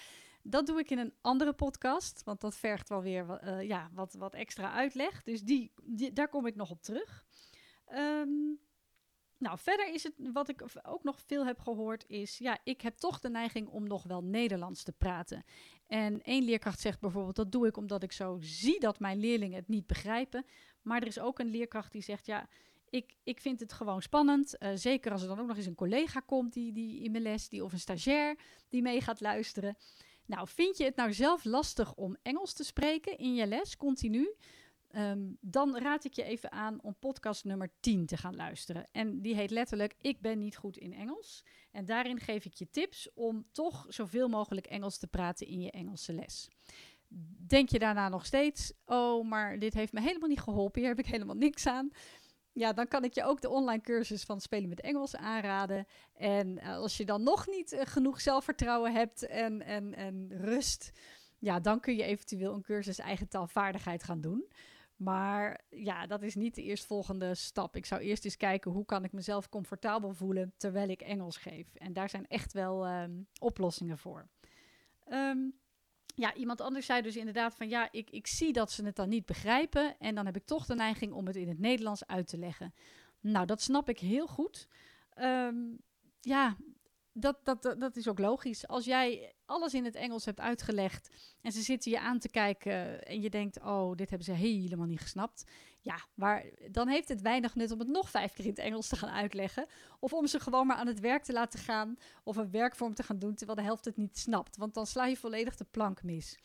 Dat 0.43 0.67
doe 0.67 0.79
ik 0.79 0.91
in 0.91 0.99
een 0.99 1.15
andere 1.21 1.53
podcast, 1.53 2.23
want 2.25 2.41
dat 2.41 2.57
vergt 2.57 2.88
wel 2.88 3.03
weer 3.03 3.41
uh, 3.45 3.62
ja, 3.62 3.91
wat, 3.93 4.15
wat 4.15 4.35
extra 4.35 4.73
uitleg. 4.73 5.23
Dus 5.23 5.43
die, 5.43 5.73
die, 5.83 6.12
daar 6.12 6.29
kom 6.29 6.47
ik 6.47 6.55
nog 6.55 6.71
op 6.71 6.83
terug. 6.83 7.27
Um, 7.93 8.61
nou, 9.38 9.59
verder 9.59 9.93
is 9.93 10.03
het 10.03 10.15
wat 10.33 10.49
ik 10.49 10.65
ook 10.83 11.05
nog 11.05 11.21
veel 11.21 11.47
heb 11.47 11.61
gehoord 11.61 12.05
is, 12.07 12.38
ja, 12.38 12.59
ik 12.65 12.81
heb 12.81 12.97
toch 12.97 13.21
de 13.21 13.31
neiging 13.31 13.69
om 13.69 13.87
nog 13.87 14.03
wel 14.03 14.25
Nederlands 14.25 14.83
te 14.83 14.93
praten. 14.93 15.45
En 15.88 16.23
één 16.23 16.45
leerkracht 16.45 16.80
zegt 16.80 17.00
bijvoorbeeld, 17.00 17.37
dat 17.37 17.52
doe 17.52 17.66
ik 17.66 17.76
omdat 17.76 18.02
ik 18.02 18.12
zo 18.12 18.38
zie 18.40 18.80
dat 18.80 18.99
mijn 18.99 19.18
leerlingen 19.18 19.57
het 19.57 19.68
niet 19.68 19.87
begrijpen. 19.87 20.45
Maar 20.83 21.00
er 21.00 21.07
is 21.07 21.18
ook 21.18 21.38
een 21.38 21.50
leerkracht 21.50 21.92
die 21.92 22.02
zegt, 22.02 22.26
ja, 22.26 22.49
ik, 22.90 23.16
ik 23.23 23.40
vind 23.40 23.61
het 23.61 23.73
gewoon 23.73 24.02
spannend. 24.02 24.54
Uh, 24.59 24.71
zeker 24.75 25.12
als 25.12 25.23
er 25.23 25.28
dan 25.28 25.40
ook 25.40 25.47
nog 25.47 25.57
eens 25.57 25.66
een 25.66 25.75
collega 25.75 26.21
komt 26.21 26.52
die, 26.52 26.73
die 26.73 27.02
in 27.02 27.11
mijn 27.11 27.23
les, 27.23 27.49
die, 27.49 27.64
of 27.64 27.73
een 27.73 27.80
stagiair 27.80 28.38
die 28.68 28.83
mee 28.83 29.00
gaat 29.00 29.21
luisteren. 29.21 29.76
Nou, 30.26 30.49
vind 30.49 30.76
je 30.76 30.85
het 30.85 30.97
nou 30.97 31.12
zelf 31.12 31.45
lastig 31.45 31.95
om 31.95 32.16
Engels 32.23 32.52
te 32.52 32.64
spreken 32.64 33.18
in 33.18 33.35
je 33.35 33.47
les, 33.47 33.76
continu? 33.76 34.35
Um, 34.97 35.37
dan 35.40 35.76
raad 35.76 36.04
ik 36.04 36.12
je 36.12 36.23
even 36.23 36.52
aan 36.52 36.83
om 36.83 36.97
podcast 36.99 37.45
nummer 37.45 37.71
10 37.80 38.07
te 38.07 38.16
gaan 38.16 38.37
luisteren. 38.37 38.88
En 38.92 39.21
die 39.21 39.35
heet 39.35 39.50
letterlijk 39.50 39.95
Ik 40.00 40.21
ben 40.21 40.38
niet 40.38 40.57
goed 40.57 40.76
in 40.76 40.92
Engels. 40.92 41.45
En 41.78 41.85
daarin 41.85 42.20
geef 42.20 42.44
ik 42.44 42.54
je 42.54 42.70
tips 42.70 43.08
om 43.14 43.47
toch 43.52 43.87
zoveel 43.88 44.28
mogelijk 44.28 44.66
Engels 44.66 44.99
te 44.99 45.06
praten 45.06 45.47
in 45.47 45.61
je 45.61 45.70
Engelse 45.70 46.12
les. 46.12 46.49
Denk 47.47 47.68
je 47.68 47.78
daarna 47.78 48.08
nog 48.08 48.26
steeds, 48.26 48.73
oh, 48.85 49.28
maar 49.28 49.58
dit 49.58 49.75
heeft 49.75 49.92
me 49.92 50.00
helemaal 50.00 50.28
niet 50.28 50.40
geholpen, 50.40 50.80
hier 50.80 50.90
heb 50.90 50.99
ik 50.99 51.06
helemaal 51.06 51.35
niks 51.35 51.66
aan. 51.66 51.90
Ja, 52.52 52.73
dan 52.73 52.88
kan 52.88 53.04
ik 53.04 53.14
je 53.14 53.25
ook 53.25 53.40
de 53.40 53.49
online 53.49 53.82
cursus 53.82 54.23
van 54.23 54.40
Spelen 54.40 54.68
met 54.68 54.80
Engels 54.80 55.16
aanraden. 55.16 55.87
En 56.14 56.58
eh, 56.58 56.76
als 56.76 56.97
je 56.97 57.04
dan 57.04 57.23
nog 57.23 57.47
niet 57.47 57.73
uh, 57.73 57.80
genoeg 57.85 58.20
zelfvertrouwen 58.20 58.92
hebt 58.92 59.26
en, 59.26 59.62
en, 59.62 59.94
en 59.94 60.28
rust, 60.30 60.92
ja, 61.38 61.61
dan 61.61 61.80
kun 61.80 61.97
je 61.97 62.02
eventueel 62.02 62.54
een 62.54 62.62
cursus 62.62 62.99
eigen 62.99 63.28
taalvaardigheid 63.28 64.02
gaan 64.02 64.20
doen. 64.20 64.49
Maar 64.99 65.61
ja, 65.69 66.07
dat 66.07 66.23
is 66.23 66.35
niet 66.35 66.55
de 66.55 66.62
eerstvolgende 66.62 67.35
stap. 67.35 67.76
Ik 67.76 67.87
zou 67.87 68.00
eerst 68.00 68.25
eens 68.25 68.37
kijken 68.37 68.71
hoe 68.71 68.85
kan 68.85 69.05
ik 69.05 69.12
mezelf 69.12 69.49
comfortabel 69.49 70.14
voelen 70.14 70.52
terwijl 70.57 70.88
ik 70.88 71.00
Engels 71.00 71.37
geef. 71.37 71.75
En 71.75 71.93
daar 71.93 72.09
zijn 72.09 72.26
echt 72.26 72.52
wel 72.52 72.88
um, 72.88 73.28
oplossingen 73.40 73.99
voor. 73.99 74.28
Um, 75.09 75.59
ja, 76.14 76.35
iemand 76.35 76.61
anders 76.61 76.87
zei 76.87 77.02
dus 77.02 77.17
inderdaad 77.17 77.55
van 77.55 77.69
ja, 77.69 77.88
ik, 77.90 78.11
ik 78.11 78.26
zie 78.26 78.52
dat 78.52 78.71
ze 78.71 78.85
het 78.85 78.97
dan 78.97 79.09
niet 79.09 79.26
begrijpen. 79.26 79.99
En 79.99 80.14
dan 80.14 80.26
heb 80.26 80.37
ik 80.37 80.45
toch 80.45 80.67
de 80.67 80.75
neiging 80.75 81.12
om 81.12 81.26
het 81.26 81.37
in 81.37 81.49
het 81.49 81.59
Nederlands 81.59 82.07
uit 82.07 82.26
te 82.26 82.38
leggen. 82.38 82.75
Nou, 83.21 83.47
dat 83.47 83.61
snap 83.61 83.88
ik 83.88 83.99
heel 83.99 84.26
goed. 84.26 84.69
Um, 85.19 85.78
ja, 86.21 86.57
dat, 87.12 87.45
dat, 87.45 87.62
dat 87.62 87.97
is 87.97 88.09
ook 88.09 88.19
logisch. 88.19 88.67
Als 88.67 88.85
jij 88.85 89.35
alles 89.49 89.75
in 89.75 89.85
het 89.85 89.95
Engels 89.95 90.25
hebt 90.25 90.40
uitgelegd 90.40 91.09
en 91.43 91.52
ze 91.52 91.62
zitten 91.62 91.90
je 91.90 92.00
aan 92.00 92.19
te 92.19 92.28
kijken 92.28 93.05
en 93.05 93.21
je 93.21 93.31
denkt, 93.31 93.61
oh, 93.61 93.97
dit 93.97 94.09
hebben 94.09 94.26
ze 94.26 94.33
helemaal 94.33 94.87
niet 94.87 95.00
gesnapt. 95.00 95.45
Ja, 95.81 96.07
maar 96.14 96.45
dan 96.71 96.88
heeft 96.88 97.09
het 97.09 97.21
weinig 97.21 97.55
nut 97.55 97.71
om 97.71 97.78
het 97.78 97.88
nog 97.88 98.11
vijf 98.11 98.33
keer 98.33 98.45
in 98.45 98.50
het 98.50 98.59
Engels 98.59 98.88
te 98.88 98.97
gaan 98.97 99.11
uitleggen. 99.11 99.67
Of 100.00 100.12
om 100.12 100.26
ze 100.26 100.40
gewoon 100.40 100.67
maar 100.67 100.76
aan 100.76 100.87
het 100.87 101.00
werk 101.00 101.23
te 101.23 101.33
laten 101.33 101.59
gaan 101.59 101.97
of 102.25 102.37
een 102.37 102.50
werkvorm 102.50 102.95
te 102.95 103.02
gaan 103.02 103.19
doen 103.19 103.35
terwijl 103.35 103.59
de 103.59 103.64
helft 103.64 103.85
het 103.85 103.97
niet 103.97 104.19
snapt. 104.19 104.57
Want 104.57 104.75
dan 104.75 104.87
sla 104.87 105.07
je 105.07 105.17
volledig 105.17 105.57
de 105.57 105.67
plank 105.71 106.02
mis. 106.02 106.38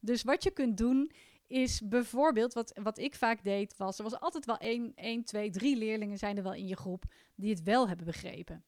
Dus 0.00 0.22
wat 0.22 0.42
je 0.42 0.50
kunt 0.50 0.76
doen 0.76 1.10
is 1.46 1.80
bijvoorbeeld, 1.88 2.52
wat, 2.52 2.80
wat 2.82 2.98
ik 2.98 3.14
vaak 3.14 3.44
deed, 3.44 3.76
was 3.76 3.98
er 3.98 4.04
was 4.04 4.20
altijd 4.20 4.46
wel 4.46 4.58
één, 4.58 4.92
één, 4.94 5.24
twee, 5.24 5.50
drie 5.50 5.76
leerlingen 5.76 6.18
zijn 6.18 6.36
er 6.36 6.42
wel 6.42 6.54
in 6.54 6.66
je 6.66 6.76
groep 6.76 7.04
die 7.34 7.50
het 7.50 7.62
wel 7.62 7.88
hebben 7.88 8.06
begrepen. 8.06 8.64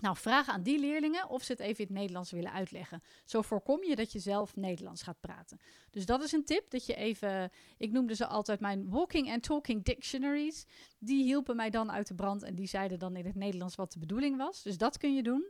Nou, 0.00 0.16
vraag 0.16 0.48
aan 0.48 0.62
die 0.62 0.78
leerlingen 0.78 1.28
of 1.28 1.42
ze 1.42 1.52
het 1.52 1.60
even 1.60 1.78
in 1.78 1.84
het 1.84 1.94
Nederlands 1.94 2.30
willen 2.30 2.52
uitleggen. 2.52 3.02
Zo 3.24 3.42
voorkom 3.42 3.84
je 3.84 3.96
dat 3.96 4.12
je 4.12 4.18
zelf 4.18 4.56
Nederlands 4.56 5.02
gaat 5.02 5.20
praten. 5.20 5.60
Dus 5.90 6.06
dat 6.06 6.22
is 6.22 6.32
een 6.32 6.44
tip, 6.44 6.70
dat 6.70 6.86
je 6.86 6.94
even... 6.94 7.50
Ik 7.76 7.90
noemde 7.90 8.14
ze 8.14 8.26
altijd 8.26 8.60
mijn 8.60 8.88
walking 8.90 9.30
and 9.30 9.42
talking 9.42 9.84
dictionaries. 9.84 10.66
Die 10.98 11.22
hielpen 11.22 11.56
mij 11.56 11.70
dan 11.70 11.90
uit 11.90 12.06
de 12.08 12.14
brand 12.14 12.42
en 12.42 12.54
die 12.54 12.66
zeiden 12.66 12.98
dan 12.98 13.16
in 13.16 13.26
het 13.26 13.34
Nederlands 13.34 13.74
wat 13.74 13.92
de 13.92 13.98
bedoeling 13.98 14.36
was. 14.36 14.62
Dus 14.62 14.78
dat 14.78 14.98
kun 14.98 15.14
je 15.14 15.22
doen. 15.22 15.46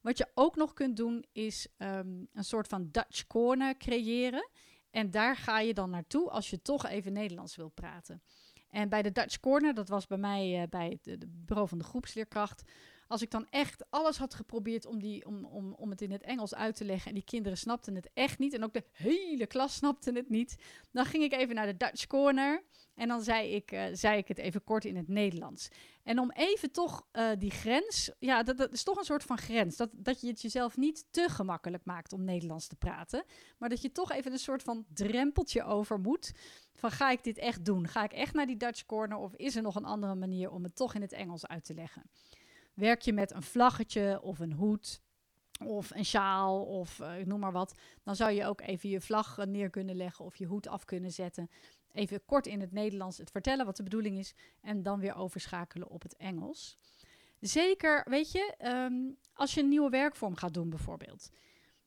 Wat 0.00 0.18
je 0.18 0.26
ook 0.34 0.56
nog 0.56 0.72
kunt 0.72 0.96
doen 0.96 1.24
is 1.32 1.66
um, 1.78 2.28
een 2.32 2.44
soort 2.44 2.66
van 2.68 2.88
Dutch 2.90 3.26
corner 3.26 3.76
creëren. 3.76 4.48
En 4.90 5.10
daar 5.10 5.36
ga 5.36 5.60
je 5.60 5.74
dan 5.74 5.90
naartoe 5.90 6.30
als 6.30 6.50
je 6.50 6.62
toch 6.62 6.86
even 6.86 7.12
Nederlands 7.12 7.56
wil 7.56 7.68
praten. 7.68 8.22
En 8.70 8.88
bij 8.88 9.02
de 9.02 9.12
Dutch 9.12 9.40
corner, 9.40 9.74
dat 9.74 9.88
was 9.88 10.06
bij 10.06 10.18
mij 10.18 10.62
uh, 10.62 10.68
bij 10.68 10.88
het, 10.88 11.04
het 11.04 11.44
bureau 11.46 11.68
van 11.68 11.78
de 11.78 11.84
groepsleerkracht 11.84 12.62
als 13.06 13.22
ik 13.22 13.30
dan 13.30 13.46
echt 13.50 13.84
alles 13.90 14.16
had 14.16 14.34
geprobeerd 14.34 14.86
om, 14.86 15.00
die, 15.00 15.26
om, 15.26 15.44
om, 15.44 15.72
om 15.72 15.90
het 15.90 16.00
in 16.00 16.10
het 16.10 16.22
Engels 16.22 16.54
uit 16.54 16.76
te 16.76 16.84
leggen 16.84 17.08
en 17.08 17.14
die 17.14 17.24
kinderen 17.24 17.58
snapten 17.58 17.94
het 17.94 18.10
echt 18.14 18.38
niet 18.38 18.54
en 18.54 18.64
ook 18.64 18.72
de 18.72 18.84
hele 18.92 19.46
klas 19.46 19.74
snapte 19.74 20.12
het 20.12 20.28
niet, 20.28 20.56
dan 20.92 21.04
ging 21.04 21.22
ik 21.24 21.32
even 21.32 21.54
naar 21.54 21.66
de 21.66 21.76
Dutch 21.76 22.06
Corner 22.06 22.64
en 22.94 23.08
dan 23.08 23.22
zei 23.22 23.54
ik, 23.54 23.72
uh, 23.72 23.84
zei 23.92 24.18
ik 24.18 24.28
het 24.28 24.38
even 24.38 24.64
kort 24.64 24.84
in 24.84 24.96
het 24.96 25.08
Nederlands. 25.08 25.68
En 26.02 26.18
om 26.18 26.30
even 26.30 26.72
toch 26.72 27.06
uh, 27.12 27.30
die 27.38 27.50
grens, 27.50 28.10
ja, 28.18 28.42
dat, 28.42 28.58
dat, 28.58 28.72
is 28.72 28.82
toch 28.82 28.98
een 28.98 29.04
soort 29.04 29.22
van 29.22 29.38
grens, 29.38 29.76
dat, 29.76 29.90
dat 29.92 30.20
je 30.20 30.26
het 30.26 30.42
jezelf 30.42 30.76
niet 30.76 31.04
te 31.10 31.28
gemakkelijk 31.28 31.84
maakt 31.84 32.12
om 32.12 32.24
Nederlands 32.24 32.66
te 32.66 32.76
praten, 32.76 33.24
maar 33.58 33.68
dat 33.68 33.82
je 33.82 33.92
toch 33.92 34.12
even 34.12 34.32
een 34.32 34.38
soort 34.38 34.62
van 34.62 34.84
drempeltje 34.94 35.64
over 35.64 36.00
moet. 36.00 36.32
Van 36.74 36.90
ga 36.90 37.10
ik 37.10 37.24
dit 37.24 37.38
echt 37.38 37.64
doen? 37.64 37.88
Ga 37.88 38.04
ik 38.04 38.12
echt 38.12 38.34
naar 38.34 38.46
die 38.46 38.56
Dutch 38.56 38.86
Corner 38.86 39.18
of 39.18 39.34
is 39.34 39.56
er 39.56 39.62
nog 39.62 39.74
een 39.74 39.84
andere 39.84 40.14
manier 40.14 40.50
om 40.50 40.62
het 40.62 40.76
toch 40.76 40.94
in 40.94 41.00
het 41.00 41.12
Engels 41.12 41.46
uit 41.46 41.64
te 41.64 41.74
leggen? 41.74 42.10
Werk 42.76 43.02
je 43.02 43.12
met 43.12 43.34
een 43.34 43.42
vlaggetje 43.42 44.20
of 44.22 44.38
een 44.38 44.52
hoed 44.52 45.00
of 45.64 45.90
een 45.90 46.04
sjaal 46.04 46.64
of 46.64 46.98
uh, 46.98 47.12
noem 47.24 47.40
maar 47.40 47.52
wat, 47.52 47.78
dan 48.02 48.16
zou 48.16 48.30
je 48.30 48.44
ook 48.44 48.60
even 48.60 48.88
je 48.88 49.00
vlag 49.00 49.46
neer 49.46 49.70
kunnen 49.70 49.96
leggen 49.96 50.24
of 50.24 50.36
je 50.36 50.46
hoed 50.46 50.68
af 50.68 50.84
kunnen 50.84 51.12
zetten. 51.12 51.50
Even 51.92 52.24
kort 52.24 52.46
in 52.46 52.60
het 52.60 52.72
Nederlands 52.72 53.18
het 53.18 53.30
vertellen 53.30 53.66
wat 53.66 53.76
de 53.76 53.82
bedoeling 53.82 54.18
is 54.18 54.34
en 54.60 54.82
dan 54.82 55.00
weer 55.00 55.14
overschakelen 55.14 55.88
op 55.88 56.02
het 56.02 56.16
Engels. 56.16 56.78
Zeker, 57.40 58.06
weet 58.08 58.32
je, 58.32 58.54
um, 58.64 59.16
als 59.32 59.54
je 59.54 59.60
een 59.60 59.68
nieuwe 59.68 59.90
werkvorm 59.90 60.36
gaat 60.36 60.54
doen 60.54 60.70
bijvoorbeeld. 60.70 61.30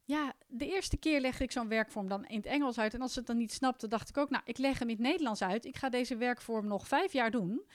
Ja, 0.03 0.33
de 0.47 0.67
eerste 0.67 0.97
keer 0.97 1.21
legde 1.21 1.43
ik 1.43 1.51
zo'n 1.51 1.67
werkvorm 1.67 2.07
dan 2.07 2.25
in 2.25 2.37
het 2.37 2.45
Engels 2.45 2.79
uit. 2.79 2.93
En 2.93 3.01
als 3.01 3.13
ze 3.13 3.19
het 3.19 3.27
dan 3.27 3.37
niet 3.37 3.51
snapte, 3.51 3.87
dacht 3.87 4.09
ik 4.09 4.17
ook, 4.17 4.29
nou, 4.29 4.43
ik 4.45 4.57
leg 4.57 4.79
hem 4.79 4.89
in 4.89 4.95
het 4.95 5.05
Nederlands 5.05 5.41
uit. 5.41 5.65
Ik 5.65 5.77
ga 5.77 5.89
deze 5.89 6.17
werkvorm 6.17 6.67
nog 6.67 6.87
vijf 6.87 7.13
jaar 7.13 7.31
doen. 7.31 7.65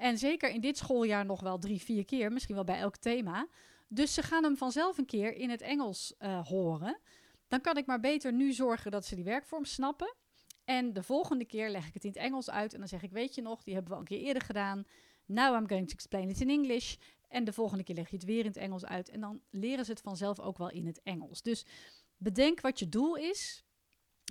En 0.00 0.18
zeker 0.18 0.50
in 0.50 0.60
dit 0.60 0.78
schooljaar 0.78 1.24
nog 1.24 1.40
wel 1.40 1.58
drie, 1.58 1.82
vier 1.82 2.04
keer, 2.04 2.32
misschien 2.32 2.54
wel 2.54 2.64
bij 2.64 2.78
elk 2.78 2.96
thema. 2.96 3.48
Dus 3.88 4.14
ze 4.14 4.22
gaan 4.22 4.44
hem 4.44 4.56
vanzelf 4.56 4.98
een 4.98 5.06
keer 5.06 5.34
in 5.34 5.50
het 5.50 5.60
Engels 5.60 6.14
uh, 6.18 6.46
horen. 6.46 6.98
Dan 7.48 7.60
kan 7.60 7.76
ik 7.76 7.86
maar 7.86 8.00
beter 8.00 8.32
nu 8.32 8.52
zorgen 8.52 8.90
dat 8.90 9.06
ze 9.06 9.14
die 9.14 9.24
werkvorm 9.24 9.64
snappen. 9.64 10.14
En 10.64 10.92
de 10.92 11.02
volgende 11.02 11.44
keer 11.44 11.70
leg 11.70 11.86
ik 11.86 11.94
het 11.94 12.04
in 12.04 12.10
het 12.10 12.18
Engels 12.18 12.50
uit. 12.50 12.72
En 12.72 12.78
dan 12.78 12.88
zeg 12.88 13.02
ik, 13.02 13.10
weet 13.10 13.34
je 13.34 13.42
nog, 13.42 13.62
die 13.62 13.74
hebben 13.74 13.92
we 13.92 13.98
al 13.98 14.04
een 14.04 14.08
keer 14.08 14.26
eerder 14.26 14.42
gedaan. 14.42 14.84
Now 15.26 15.54
I'm 15.54 15.68
going 15.68 15.88
to 15.88 15.94
explain 15.94 16.28
it 16.28 16.40
in 16.40 16.50
English. 16.50 16.96
En 17.28 17.44
de 17.44 17.52
volgende 17.52 17.84
keer 17.84 17.94
leg 17.94 18.10
je 18.10 18.16
het 18.16 18.24
weer 18.24 18.40
in 18.40 18.46
het 18.46 18.56
Engels 18.56 18.84
uit. 18.84 19.08
En 19.08 19.20
dan 19.20 19.40
leren 19.50 19.84
ze 19.84 19.90
het 19.90 20.00
vanzelf 20.00 20.40
ook 20.40 20.58
wel 20.58 20.70
in 20.70 20.86
het 20.86 21.00
Engels. 21.02 21.42
Dus 21.42 21.66
bedenk 22.16 22.60
wat 22.60 22.78
je 22.78 22.88
doel 22.88 23.16
is. 23.16 23.64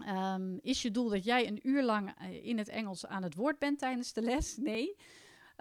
Um, 0.07 0.59
is 0.61 0.81
je 0.81 0.91
doel 0.91 1.09
dat 1.09 1.23
jij 1.23 1.47
een 1.47 1.67
uur 1.67 1.83
lang 1.83 2.13
eh, 2.17 2.45
in 2.45 2.57
het 2.57 2.67
Engels 2.67 3.05
aan 3.05 3.23
het 3.23 3.35
woord 3.35 3.59
bent 3.59 3.79
tijdens 3.79 4.13
de 4.13 4.21
les? 4.21 4.57
Nee. 4.57 4.95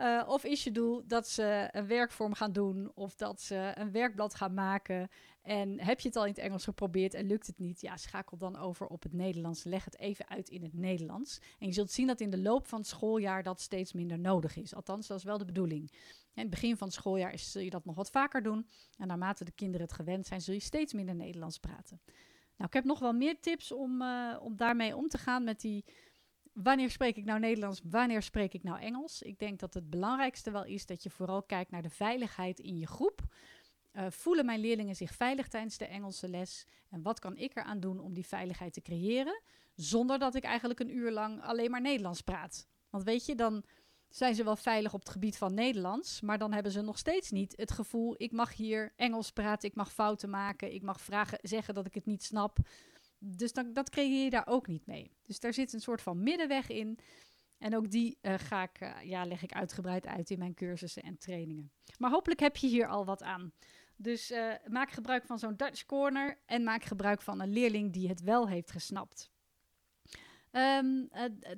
Uh, 0.01 0.25
of 0.27 0.45
is 0.45 0.65
je 0.65 0.71
doel 0.71 1.03
dat 1.07 1.29
ze 1.29 1.69
een 1.73 1.87
werkvorm 1.87 2.35
gaan 2.35 2.53
doen 2.53 2.91
of 2.95 3.15
dat 3.15 3.41
ze 3.41 3.73
een 3.75 3.93
werkblad 3.93 4.35
gaan 4.35 4.55
maken? 4.55 5.09
En 5.43 5.81
heb 5.81 6.01
je 6.01 6.09
het 6.09 6.17
al 6.17 6.25
in 6.25 6.31
het 6.31 6.39
Engels 6.39 6.65
geprobeerd 6.65 7.15
en 7.15 7.27
lukt 7.27 7.47
het 7.47 7.59
niet? 7.59 7.81
Ja, 7.81 7.97
schakel 7.97 8.37
dan 8.37 8.57
over 8.57 8.87
op 8.87 9.03
het 9.03 9.13
Nederlands. 9.13 9.65
Leg 9.65 9.85
het 9.85 9.99
even 9.99 10.29
uit 10.29 10.49
in 10.49 10.63
het 10.63 10.75
Nederlands. 10.75 11.41
En 11.59 11.67
je 11.67 11.73
zult 11.73 11.91
zien 11.91 12.07
dat 12.07 12.21
in 12.21 12.31
de 12.31 12.39
loop 12.39 12.67
van 12.67 12.79
het 12.79 12.89
schooljaar 12.89 13.43
dat 13.43 13.61
steeds 13.61 13.93
minder 13.93 14.19
nodig 14.19 14.57
is. 14.57 14.75
Althans, 14.75 15.07
dat 15.07 15.19
is 15.19 15.25
wel 15.25 15.39
de 15.39 15.45
bedoeling. 15.45 15.91
In 16.35 16.43
het 16.43 16.51
begin 16.51 16.77
van 16.77 16.87
het 16.87 16.97
schooljaar 16.97 17.39
zul 17.39 17.63
je 17.63 17.71
dat 17.71 17.85
nog 17.85 17.95
wat 17.95 18.11
vaker 18.11 18.43
doen. 18.43 18.69
En 18.97 19.07
naarmate 19.07 19.45
de 19.45 19.53
kinderen 19.53 19.87
het 19.87 19.97
gewend 19.97 20.27
zijn, 20.27 20.41
zul 20.41 20.55
je 20.55 20.61
steeds 20.61 20.93
minder 20.93 21.15
Nederlands 21.15 21.59
praten. 21.59 22.01
Nou, 22.57 22.71
ik 22.71 22.73
heb 22.73 22.85
nog 22.85 22.99
wel 22.99 23.13
meer 23.13 23.41
tips 23.41 23.73
om, 23.73 24.03
uh, 24.03 24.37
om 24.41 24.57
daarmee 24.57 24.97
om 24.97 25.09
te 25.09 25.19
gaan 25.19 25.45
met 25.45 25.61
die 25.61 25.85
wanneer 26.63 26.91
spreek 26.91 27.17
ik 27.17 27.25
nou 27.25 27.41
Nederlands, 27.41 27.81
wanneer 27.85 28.23
spreek 28.23 28.55
ik 28.55 28.63
nou 28.63 28.81
Engels? 28.81 29.23
Ik 29.23 29.39
denk 29.39 29.59
dat 29.59 29.75
het 29.75 29.91
belangrijkste 29.91 30.51
wel 30.51 30.65
is 30.65 30.87
dat 30.87 31.03
je 31.03 31.11
vooral 31.11 31.43
kijkt 31.43 31.71
naar 31.71 31.83
de 31.83 31.91
veiligheid 31.91 32.59
in 32.59 32.79
je 32.79 32.87
groep. 32.87 33.21
Uh, 33.93 34.07
voelen 34.11 34.47
mijn 34.47 34.61
leerlingen 34.61 34.97
zich 34.97 35.15
veilig 35.15 35.49
tijdens 35.49 35.79
de 35.79 35.87
Engelse 35.87 36.29
les? 36.29 36.67
En 36.89 37.03
wat 37.03 37.19
kan 37.19 37.37
ik 37.37 37.57
eraan 37.57 37.81
doen 37.81 38.01
om 38.01 38.15
die 38.15 38.27
veiligheid 38.27 38.73
te 38.73 38.83
creëren? 38.83 39.43
Zonder 39.75 40.19
dat 40.19 40.35
ik 40.35 40.45
eigenlijk 40.45 40.81
een 40.81 40.97
uur 40.97 41.11
lang 41.11 41.43
alleen 41.43 41.71
maar 41.71 41.81
Nederlands 41.81 42.21
praat. 42.21 42.67
Want 42.91 43.05
weet 43.05 43.27
je, 43.27 43.35
dan 43.35 43.65
zijn 44.09 44.35
ze 44.35 44.45
wel 44.45 44.57
veilig 44.57 44.95
op 44.95 45.01
het 45.01 45.09
gebied 45.09 45.37
van 45.37 45.55
Nederlands, 45.55 46.21
maar 46.21 46.39
dan 46.39 46.53
hebben 46.53 46.73
ze 46.73 46.81
nog 46.81 46.99
steeds 46.99 47.31
niet 47.31 47.55
het 47.57 47.73
gevoel: 47.73 48.15
ik 48.17 48.33
mag 48.33 48.55
hier 48.55 48.93
Engels 48.97 49.31
praten, 49.31 49.69
ik 49.69 49.75
mag 49.75 49.93
fouten 49.93 50.31
maken, 50.31 50.75
ik 50.75 50.83
mag 50.83 51.01
vragen, 51.01 51.39
zeggen 51.43 51.75
dat 51.75 51.87
ik 51.87 51.95
het 51.95 52.07
niet 52.07 52.23
snap. 52.23 52.59
Dus 53.19 53.53
dat 53.53 53.91
creëer 53.91 54.25
je 54.25 54.31
daar 54.31 54.47
ook 54.47 54.67
niet 54.67 54.87
mee. 54.87 55.17
Dus 55.23 55.41
daar 55.41 55.55
zit 55.55 55.73
een 55.73 55.81
soort 55.81 56.03
van 56.03 56.23
middenweg 56.23 56.69
in. 56.69 56.99
En 57.59 57.77
ook 57.77 57.91
die 57.91 58.19
uh, 58.23 58.35
ga 58.37 58.63
ik, 58.63 58.81
uh, 58.81 59.03
ja, 59.03 59.25
leg 59.25 59.43
ik 59.43 59.53
uitgebreid 59.53 60.07
uit 60.07 60.31
in 60.31 60.39
mijn 60.39 60.55
cursussen 60.55 61.03
en 61.03 61.19
trainingen. 61.19 61.73
Maar 61.99 62.11
hopelijk 62.11 62.41
heb 62.41 62.57
je 62.57 62.67
hier 62.67 62.89
al 62.89 63.05
wat 63.05 63.23
aan. 63.23 63.53
Dus 63.97 64.31
uh, 64.31 64.55
maak 64.67 64.91
gebruik 64.91 65.27
van 65.27 65.39
zo'n 65.39 65.57
Dutch 65.57 65.87
Corner 65.87 66.39
en 66.47 66.63
maak 66.63 66.85
gebruik 66.85 67.23
van 67.23 67.41
een 67.41 67.53
leerling 67.53 67.93
die 67.93 68.09
het 68.09 68.23
wel 68.23 68.49
heeft 68.49 68.71
gesnapt. 68.71 69.31
Um, 70.53 71.09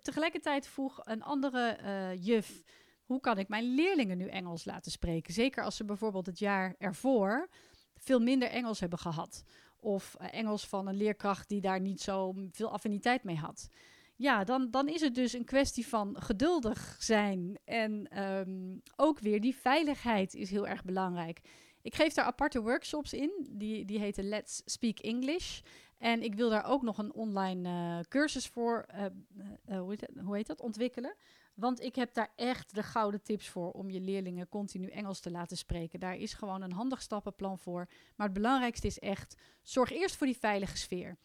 tegelijkertijd 0.02 0.68
vroeg 0.68 1.00
een 1.04 1.22
andere 1.22 1.78
juf: 2.20 2.62
hoe 3.04 3.20
kan 3.20 3.38
ik 3.38 3.48
mijn 3.48 3.74
leerlingen 3.74 4.18
nu 4.18 4.26
Engels 4.28 4.64
laten 4.64 4.90
spreken? 4.90 5.34
Zeker 5.34 5.64
als 5.64 5.76
ze 5.76 5.84
bijvoorbeeld 5.84 6.26
het 6.26 6.38
jaar 6.38 6.74
ervoor 6.78 7.48
veel 7.94 8.20
minder 8.20 8.48
Engels 8.48 8.80
hebben 8.80 8.98
gehad. 8.98 9.44
Of 9.80 10.14
Engels 10.14 10.66
van 10.66 10.86
een 10.86 10.96
leerkracht 10.96 11.48
die 11.48 11.60
daar 11.60 11.80
niet 11.80 12.00
zo 12.00 12.34
veel 12.50 12.70
affiniteit 12.70 13.24
mee 13.24 13.36
had. 13.36 13.68
Ja, 14.16 14.44
dan, 14.44 14.70
dan 14.70 14.88
is 14.88 15.00
het 15.00 15.14
dus 15.14 15.32
een 15.32 15.44
kwestie 15.44 15.86
van 15.86 16.16
geduldig 16.22 16.96
zijn. 16.98 17.58
En 17.64 18.22
um, 18.24 18.82
ook 18.96 19.18
weer 19.18 19.40
die 19.40 19.56
veiligheid 19.56 20.34
is 20.34 20.50
heel 20.50 20.66
erg 20.66 20.84
belangrijk. 20.84 21.40
Ik 21.82 21.94
geef 21.94 22.12
daar 22.12 22.24
aparte 22.24 22.62
workshops 22.62 23.12
in. 23.12 23.46
Die, 23.50 23.84
die 23.84 23.98
heten 23.98 24.28
Let's 24.28 24.62
Speak 24.64 24.98
English. 24.98 25.60
En 25.98 26.22
ik 26.22 26.34
wil 26.34 26.50
daar 26.50 26.64
ook 26.64 26.82
nog 26.82 26.98
een 26.98 27.12
online 27.12 27.68
uh, 27.68 27.98
cursus 28.08 28.46
voor, 28.46 28.86
uh, 28.94 29.78
hoe, 29.78 29.90
heet 29.90 30.08
hoe, 30.24 30.36
heet 30.36 30.46
dat, 30.46 30.60
ontwikkelen. 30.60 31.16
Want 31.54 31.80
ik 31.80 31.94
heb 31.94 32.14
daar 32.14 32.32
echt 32.36 32.74
de 32.74 32.82
gouden 32.82 33.22
tips 33.22 33.48
voor 33.48 33.70
om 33.70 33.90
je 33.90 34.00
leerlingen 34.00 34.48
continu 34.48 34.86
Engels 34.86 35.20
te 35.20 35.30
laten 35.30 35.56
spreken. 35.56 36.00
Daar 36.00 36.16
is 36.16 36.32
gewoon 36.32 36.62
een 36.62 36.72
handig 36.72 37.02
stappenplan 37.02 37.58
voor. 37.58 37.88
Maar 38.16 38.26
het 38.26 38.36
belangrijkste 38.36 38.86
is 38.86 38.98
echt, 38.98 39.36
zorg 39.62 39.90
eerst 39.90 40.16
voor 40.16 40.26
die 40.26 40.38
veilige 40.38 40.76
sfeer. 40.76 41.16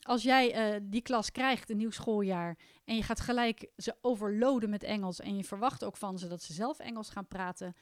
Als 0.00 0.22
jij 0.22 0.80
die 0.82 1.02
klas 1.02 1.32
krijgt, 1.32 1.70
een 1.70 1.76
nieuw 1.76 1.90
schooljaar, 1.90 2.58
en 2.84 2.96
je 2.96 3.02
gaat 3.02 3.20
gelijk 3.20 3.70
ze 3.76 3.96
overloaden 4.00 4.70
met 4.70 4.82
Engels 4.82 5.20
en 5.20 5.36
je 5.36 5.44
verwacht 5.44 5.84
ook 5.84 5.96
van 5.96 6.18
ze 6.18 6.28
dat 6.28 6.42
ze 6.42 6.52
zelf 6.52 6.78
Engels 6.78 7.10
gaan 7.10 7.28
praten, 7.28 7.74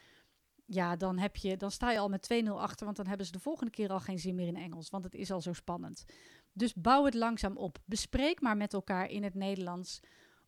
ja, 0.67 0.97
dan, 0.97 1.19
heb 1.19 1.37
je, 1.37 1.57
dan 1.57 1.71
sta 1.71 1.91
je 1.91 1.99
al 1.99 2.09
met 2.09 2.43
2-0 2.45 2.49
achter, 2.49 2.85
want 2.85 2.97
dan 2.97 3.07
hebben 3.07 3.27
ze 3.27 3.33
de 3.33 3.39
volgende 3.39 3.71
keer 3.71 3.91
al 3.91 4.01
geen 4.01 4.19
zin 4.19 4.35
meer 4.35 4.47
in 4.47 4.57
Engels, 4.57 4.91
want 4.91 5.05
het 5.05 5.15
is 5.15 5.31
al 5.31 5.41
zo 5.41 5.53
spannend. 5.53 6.05
Dus 6.53 6.75
bouw 6.75 7.05
het 7.05 7.15
langzaam 7.15 7.57
op. 7.57 7.79
Bespreek 7.85 8.41
maar 8.41 8.57
met 8.57 8.73
elkaar 8.73 9.11
in 9.11 9.23
het 9.23 9.35
Nederlands. 9.35 10.01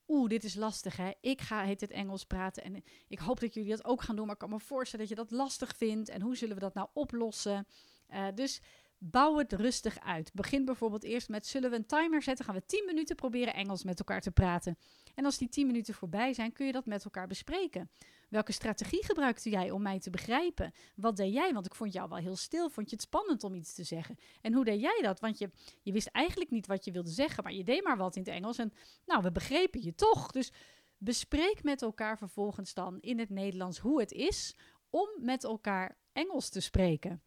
Oeh, 0.08 0.28
dit 0.28 0.44
is 0.44 0.54
lastig 0.54 0.96
hè. 0.96 1.10
Ik 1.20 1.40
ga 1.40 1.64
heet 1.64 1.80
het 1.80 1.90
Engels 1.90 2.24
praten 2.24 2.64
en 2.64 2.84
ik 3.08 3.18
hoop 3.18 3.40
dat 3.40 3.54
jullie 3.54 3.70
dat 3.70 3.84
ook 3.84 4.02
gaan 4.02 4.16
doen, 4.16 4.24
maar 4.24 4.34
ik 4.34 4.40
kan 4.40 4.50
me 4.50 4.60
voorstellen 4.60 5.06
dat 5.06 5.16
je 5.16 5.24
dat 5.24 5.30
lastig 5.30 5.76
vindt. 5.76 6.08
En 6.08 6.20
hoe 6.20 6.36
zullen 6.36 6.54
we 6.54 6.60
dat 6.60 6.74
nou 6.74 6.88
oplossen? 6.92 7.66
Uh, 8.10 8.26
dus 8.34 8.60
bouw 8.98 9.38
het 9.38 9.52
rustig 9.52 10.00
uit. 10.00 10.30
Begin 10.34 10.64
bijvoorbeeld 10.64 11.04
eerst 11.04 11.28
met: 11.28 11.46
zullen 11.46 11.70
we 11.70 11.76
een 11.76 11.86
timer 11.86 12.22
zetten? 12.22 12.44
Gaan 12.44 12.54
we 12.54 12.66
10 12.66 12.84
minuten 12.86 13.16
proberen 13.16 13.54
Engels 13.54 13.84
met 13.84 13.98
elkaar 13.98 14.20
te 14.20 14.30
praten. 14.30 14.78
En 15.14 15.24
als 15.24 15.38
die 15.38 15.48
10 15.48 15.66
minuten 15.66 15.94
voorbij 15.94 16.32
zijn, 16.32 16.52
kun 16.52 16.66
je 16.66 16.72
dat 16.72 16.86
met 16.86 17.04
elkaar 17.04 17.26
bespreken. 17.26 17.90
Welke 18.34 18.52
strategie 18.52 19.04
gebruikte 19.04 19.50
jij 19.50 19.70
om 19.70 19.82
mij 19.82 20.00
te 20.00 20.10
begrijpen? 20.10 20.72
Wat 20.96 21.16
deed 21.16 21.32
jij? 21.32 21.52
Want 21.52 21.66
ik 21.66 21.74
vond 21.74 21.92
jou 21.92 22.08
wel 22.08 22.18
heel 22.18 22.36
stil. 22.36 22.70
Vond 22.70 22.90
je 22.90 22.96
het 22.96 23.04
spannend 23.04 23.44
om 23.44 23.54
iets 23.54 23.74
te 23.74 23.82
zeggen? 23.82 24.18
En 24.40 24.52
hoe 24.52 24.64
deed 24.64 24.80
jij 24.80 24.98
dat? 25.02 25.20
Want 25.20 25.38
je, 25.38 25.50
je 25.82 25.92
wist 25.92 26.06
eigenlijk 26.06 26.50
niet 26.50 26.66
wat 26.66 26.84
je 26.84 26.92
wilde 26.92 27.10
zeggen, 27.10 27.44
maar 27.44 27.52
je 27.52 27.64
deed 27.64 27.84
maar 27.84 27.96
wat 27.96 28.16
in 28.16 28.22
het 28.22 28.30
Engels. 28.30 28.58
En 28.58 28.72
nou, 29.06 29.22
we 29.22 29.32
begrepen 29.32 29.82
je 29.82 29.94
toch. 29.94 30.30
Dus 30.30 30.52
bespreek 30.98 31.62
met 31.62 31.82
elkaar 31.82 32.18
vervolgens 32.18 32.74
dan 32.74 33.00
in 33.00 33.18
het 33.18 33.30
Nederlands 33.30 33.78
hoe 33.78 34.00
het 34.00 34.12
is 34.12 34.56
om 34.90 35.08
met 35.16 35.44
elkaar 35.44 35.98
Engels 36.12 36.48
te 36.48 36.60
spreken. 36.60 37.22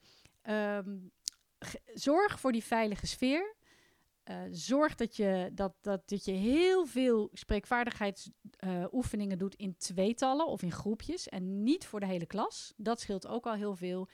Um, 0.50 1.12
zorg 1.93 2.39
voor 2.39 2.52
die 2.52 2.63
veilige 2.63 3.08
sfeer. 3.08 3.56
Uh, 4.30 4.42
zorg 4.52 4.96
dat 4.96 5.16
je, 5.16 5.52
dat, 5.54 5.74
dat, 5.82 6.10
dat 6.10 6.26
je 6.26 6.32
heel 6.32 6.86
veel 6.86 7.30
spreekvaardigheidsoefeningen 7.34 9.34
uh, 9.34 9.40
doet 9.40 9.56
in 9.56 9.78
tweetallen 9.78 10.48
of 10.48 10.62
in 10.62 10.72
groepjes 10.72 11.30
en 11.30 11.63
niet 11.63 11.86
voor 11.86 12.00
de 12.00 12.06
hele 12.06 12.26
klas. 12.26 12.74
Dat 12.78 13.00
scheelt 13.00 13.28
ook 13.28 13.46
al 13.46 13.54
heel 13.54 13.76
veel. 13.76 14.08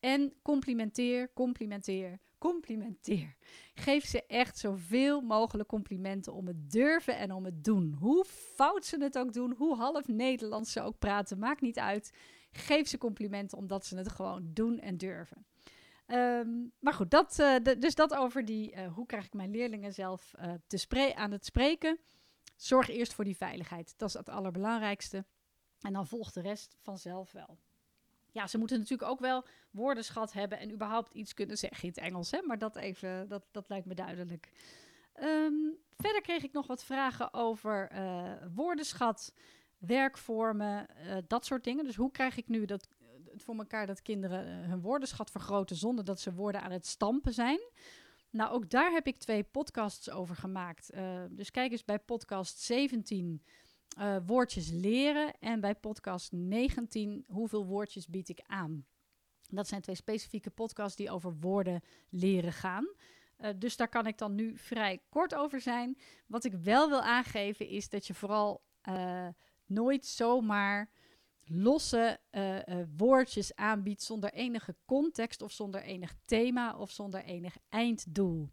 En 0.00 0.32
complimenteer, 0.42 1.32
complimenteer, 1.32 2.18
complimenteer. 2.38 3.36
Geef 3.74 4.04
ze 4.04 4.26
echt 4.26 4.58
zoveel 4.58 5.20
mogelijk 5.20 5.68
complimenten 5.68 6.32
om 6.32 6.46
het 6.46 6.70
durven 6.70 7.18
en 7.18 7.32
om 7.32 7.44
het 7.44 7.64
doen. 7.64 7.96
Hoe 7.98 8.24
fout 8.24 8.84
ze 8.84 9.02
het 9.02 9.18
ook 9.18 9.32
doen, 9.32 9.52
hoe 9.52 9.76
half 9.76 10.08
Nederlands 10.08 10.72
ze 10.72 10.80
ook 10.80 10.98
praten, 10.98 11.38
maakt 11.38 11.60
niet 11.60 11.78
uit. 11.78 12.12
Geef 12.50 12.88
ze 12.88 12.98
complimenten 12.98 13.58
omdat 13.58 13.86
ze 13.86 13.96
het 13.96 14.08
gewoon 14.08 14.50
doen 14.52 14.78
en 14.78 14.96
durven. 14.96 15.46
Um, 16.06 16.72
maar 16.78 16.92
goed, 16.92 17.10
dat, 17.10 17.34
de, 17.34 17.76
dus 17.78 17.94
dat 17.94 18.14
over 18.14 18.44
die, 18.44 18.74
uh, 18.74 18.92
hoe 18.92 19.06
krijg 19.06 19.24
ik 19.24 19.32
mijn 19.32 19.50
leerlingen 19.50 19.92
zelf 19.92 20.32
uh, 20.38 20.52
te 20.66 21.12
aan 21.14 21.30
het 21.30 21.44
spreken. 21.44 21.98
Zorg 22.56 22.88
eerst 22.88 23.14
voor 23.14 23.24
die 23.24 23.36
veiligheid. 23.36 23.94
Dat 23.96 24.08
is 24.08 24.14
het 24.14 24.28
allerbelangrijkste. 24.28 25.24
En 25.80 25.92
dan 25.92 26.06
volgt 26.06 26.34
de 26.34 26.40
rest 26.40 26.76
vanzelf 26.82 27.32
wel. 27.32 27.58
Ja, 28.32 28.46
ze 28.46 28.58
moeten 28.58 28.78
natuurlijk 28.78 29.10
ook 29.10 29.20
wel 29.20 29.44
woordenschat 29.70 30.32
hebben 30.32 30.58
en 30.58 30.72
überhaupt 30.72 31.14
iets 31.14 31.34
kunnen 31.34 31.56
zeggen 31.56 31.82
in 31.82 31.88
het 31.88 31.98
Engels. 31.98 32.30
Hè? 32.30 32.42
Maar 32.42 32.58
dat 32.58 32.76
even, 32.76 33.28
dat, 33.28 33.44
dat 33.50 33.68
lijkt 33.68 33.86
me 33.86 33.94
duidelijk. 33.94 34.50
Um, 35.22 35.76
verder 35.96 36.22
kreeg 36.22 36.42
ik 36.42 36.52
nog 36.52 36.66
wat 36.66 36.84
vragen 36.84 37.34
over 37.34 37.92
woordenschat, 38.54 39.34
werkvormen, 39.78 40.86
dat 41.26 41.44
soort 41.44 41.64
dingen. 41.64 41.84
Dus 41.84 41.96
hoe 41.96 42.10
krijg 42.10 42.36
ik 42.36 42.48
nu 42.48 42.64
dat 42.64 42.88
voor 43.36 43.56
elkaar 43.56 43.86
dat 43.86 44.02
kinderen 44.02 44.46
eh, 44.46 44.68
hun 44.68 44.80
woordenschat 44.80 45.30
vergroten 45.30 45.76
zonder 45.76 46.04
dat 46.04 46.20
ze 46.20 46.34
woorden 46.34 46.62
aan 46.62 46.70
het 46.70 46.86
stampen 46.86 47.32
zijn. 47.32 47.60
Nou, 48.30 48.52
ook 48.52 48.70
daar 48.70 48.92
heb 48.92 49.06
ik 49.06 49.18
twee 49.18 49.42
podcasts 49.42 50.10
over 50.10 50.36
gemaakt. 50.36 50.94
Uh, 50.94 51.22
dus 51.30 51.50
kijk 51.50 51.72
eens 51.72 51.84
bij 51.84 51.98
podcast 51.98 52.60
17 52.60 53.42
uh, 53.98 54.16
eh, 54.16 54.22
woordjes 54.26 54.70
leren 54.70 55.38
en 55.40 55.60
bij 55.60 55.74
podcast 55.74 56.32
19 56.32 57.24
hoeveel 57.28 57.66
woordjes 57.66 58.08
bied 58.08 58.28
ik 58.28 58.42
aan. 58.46 58.86
Dat 59.48 59.68
zijn 59.68 59.80
twee 59.80 59.96
specifieke 59.96 60.50
podcasts 60.50 60.96
die 60.96 61.10
over 61.10 61.36
woorden 61.40 61.80
leren 62.08 62.52
gaan. 62.52 62.86
Dus 63.56 63.76
daar 63.76 63.88
kan 63.88 64.06
ik 64.06 64.18
dan 64.18 64.34
nu 64.34 64.56
vrij 64.56 65.02
kort 65.08 65.34
over 65.34 65.60
zijn. 65.60 65.98
Wat 66.26 66.44
ik 66.44 66.52
wel 66.52 66.88
wil 66.88 67.02
aangeven 67.02 67.68
is 67.68 67.88
dat 67.88 68.06
je 68.06 68.14
vooral 68.14 68.62
nooit 69.66 70.06
zomaar 70.06 70.90
losse 71.46 72.20
uh, 72.30 72.54
uh, 72.54 72.84
woordjes 72.96 73.54
aanbiedt 73.54 74.02
zonder 74.02 74.32
enige 74.32 74.76
context 74.84 75.42
of 75.42 75.52
zonder 75.52 75.82
enig 75.82 76.14
thema 76.24 76.76
of 76.76 76.90
zonder 76.90 77.24
enig 77.24 77.56
einddoel. 77.68 78.48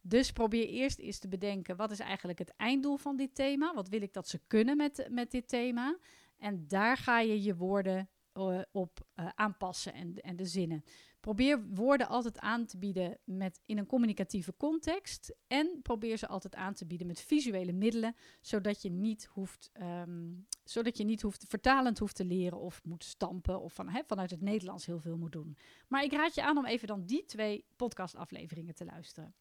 Dus 0.00 0.32
probeer 0.32 0.66
eerst 0.66 0.98
eens 0.98 1.18
te 1.18 1.28
bedenken 1.28 1.76
wat 1.76 1.90
is 1.90 1.98
eigenlijk 1.98 2.38
het 2.38 2.52
einddoel 2.56 2.96
van 2.96 3.16
dit 3.16 3.34
thema? 3.34 3.74
Wat 3.74 3.88
wil 3.88 4.02
ik 4.02 4.12
dat 4.12 4.28
ze 4.28 4.40
kunnen 4.46 4.76
met, 4.76 5.06
met 5.10 5.30
dit 5.30 5.48
thema? 5.48 5.98
En 6.38 6.68
daar 6.68 6.96
ga 6.96 7.20
je 7.20 7.42
je 7.42 7.56
woorden 7.56 8.08
uh, 8.34 8.60
op 8.72 9.06
aanpassen 9.34 9.92
en, 9.92 10.14
en 10.14 10.36
de 10.36 10.46
zinnen. 10.46 10.84
Probeer 11.20 11.66
woorden 11.68 12.08
altijd 12.08 12.38
aan 12.38 12.66
te 12.66 12.78
bieden 12.78 13.18
met, 13.24 13.60
in 13.66 13.78
een 13.78 13.86
communicatieve 13.86 14.54
context. 14.56 15.34
En 15.46 15.80
probeer 15.82 16.16
ze 16.16 16.26
altijd 16.26 16.54
aan 16.54 16.74
te 16.74 16.86
bieden 16.86 17.06
met 17.06 17.20
visuele 17.20 17.72
middelen, 17.72 18.16
zodat 18.40 18.82
je 18.82 18.90
niet 18.90 19.24
hoeft, 19.24 19.70
um, 19.80 20.46
zodat 20.64 20.96
je 20.96 21.04
niet 21.04 21.22
hoeft 21.22 21.44
vertalend 21.48 21.98
hoeft 21.98 22.16
te 22.16 22.24
leren 22.24 22.58
of 22.58 22.84
moet 22.84 23.04
stampen 23.04 23.60
of 23.60 23.72
van, 23.72 24.02
vanuit 24.06 24.30
het 24.30 24.40
Nederlands 24.40 24.86
heel 24.86 25.00
veel 25.00 25.16
moet 25.16 25.32
doen. 25.32 25.56
Maar 25.88 26.02
ik 26.02 26.12
raad 26.12 26.34
je 26.34 26.42
aan 26.42 26.58
om 26.58 26.66
even 26.66 26.88
dan 26.88 27.04
die 27.04 27.24
twee 27.24 27.64
podcastafleveringen 27.76 28.74
te 28.74 28.84
luisteren. 28.84 29.34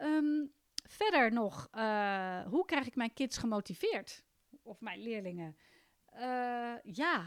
Um, 0.00 0.52
verder 0.88 1.32
nog, 1.32 1.68
uh, 1.74 2.46
hoe 2.46 2.64
krijg 2.64 2.86
ik 2.86 2.96
mijn 2.96 3.14
kids 3.14 3.36
gemotiveerd? 3.36 4.24
Of 4.62 4.80
mijn 4.80 5.02
leerlingen? 5.02 5.56
Uh, 6.14 6.74
ja, 6.82 7.24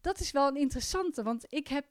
dat 0.00 0.20
is 0.20 0.30
wel 0.30 0.48
een 0.48 0.56
interessante. 0.56 1.22
Want 1.22 1.52
ik 1.52 1.68
heb. 1.68 1.86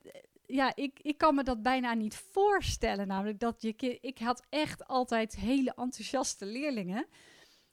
Ja, 0.53 0.75
ik, 0.75 0.99
ik 1.01 1.17
kan 1.17 1.35
me 1.35 1.43
dat 1.43 1.61
bijna 1.61 1.93
niet 1.93 2.15
voorstellen. 2.15 3.07
Namelijk 3.07 3.39
dat 3.39 3.61
je. 3.61 3.97
Ik 4.01 4.17
had 4.19 4.45
echt 4.49 4.87
altijd 4.87 5.35
hele 5.35 5.73
enthousiaste 5.75 6.45
leerlingen. 6.45 7.07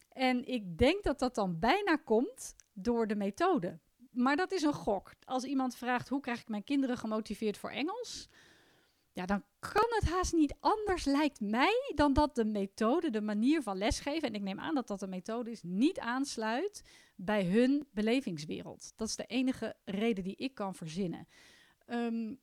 En 0.09 0.47
ik 0.47 0.79
denk 0.79 1.03
dat 1.03 1.19
dat 1.19 1.35
dan 1.35 1.59
bijna 1.59 1.97
komt 1.97 2.55
door 2.73 3.07
de 3.07 3.17
methode. 3.17 3.79
Maar 4.11 4.37
dat 4.37 4.53
is 4.53 4.63
een 4.63 4.73
gok. 4.73 5.13
Als 5.25 5.45
iemand 5.45 5.77
vraagt 5.77 6.09
hoe 6.09 6.21
krijg 6.21 6.41
ik 6.41 6.49
mijn 6.49 6.65
kinderen 6.65 6.97
gemotiveerd 6.97 7.59
voor 7.59 7.71
Engels, 7.71 8.29
ja, 9.13 9.27
dan 9.27 9.45
kan 9.59 9.87
het 9.89 10.09
haast 10.09 10.33
niet 10.33 10.55
anders, 10.61 11.05
lijkt 11.05 11.41
mij, 11.41 11.93
dan 11.95 12.13
dat 12.13 12.35
de 12.35 12.45
methode, 12.45 13.11
de 13.11 13.21
manier 13.21 13.63
van 13.63 13.77
lesgeven, 13.77 14.29
en 14.29 14.35
ik 14.35 14.43
neem 14.43 14.61
aan 14.61 14.75
dat 14.75 14.87
dat 14.87 15.03
een 15.03 15.09
methode 15.09 15.51
is, 15.51 15.63
niet 15.63 15.99
aansluit 15.99 16.83
bij 17.17 17.45
hun 17.45 17.89
belevingswereld. 17.93 18.93
Dat 18.97 19.09
is 19.09 19.17
de 19.17 19.27
enige 19.27 19.77
reden 19.85 20.25
die 20.25 20.37
ik 20.37 20.55
kan 20.55 20.75
verzinnen. 20.75 21.29
Um, 21.87 22.41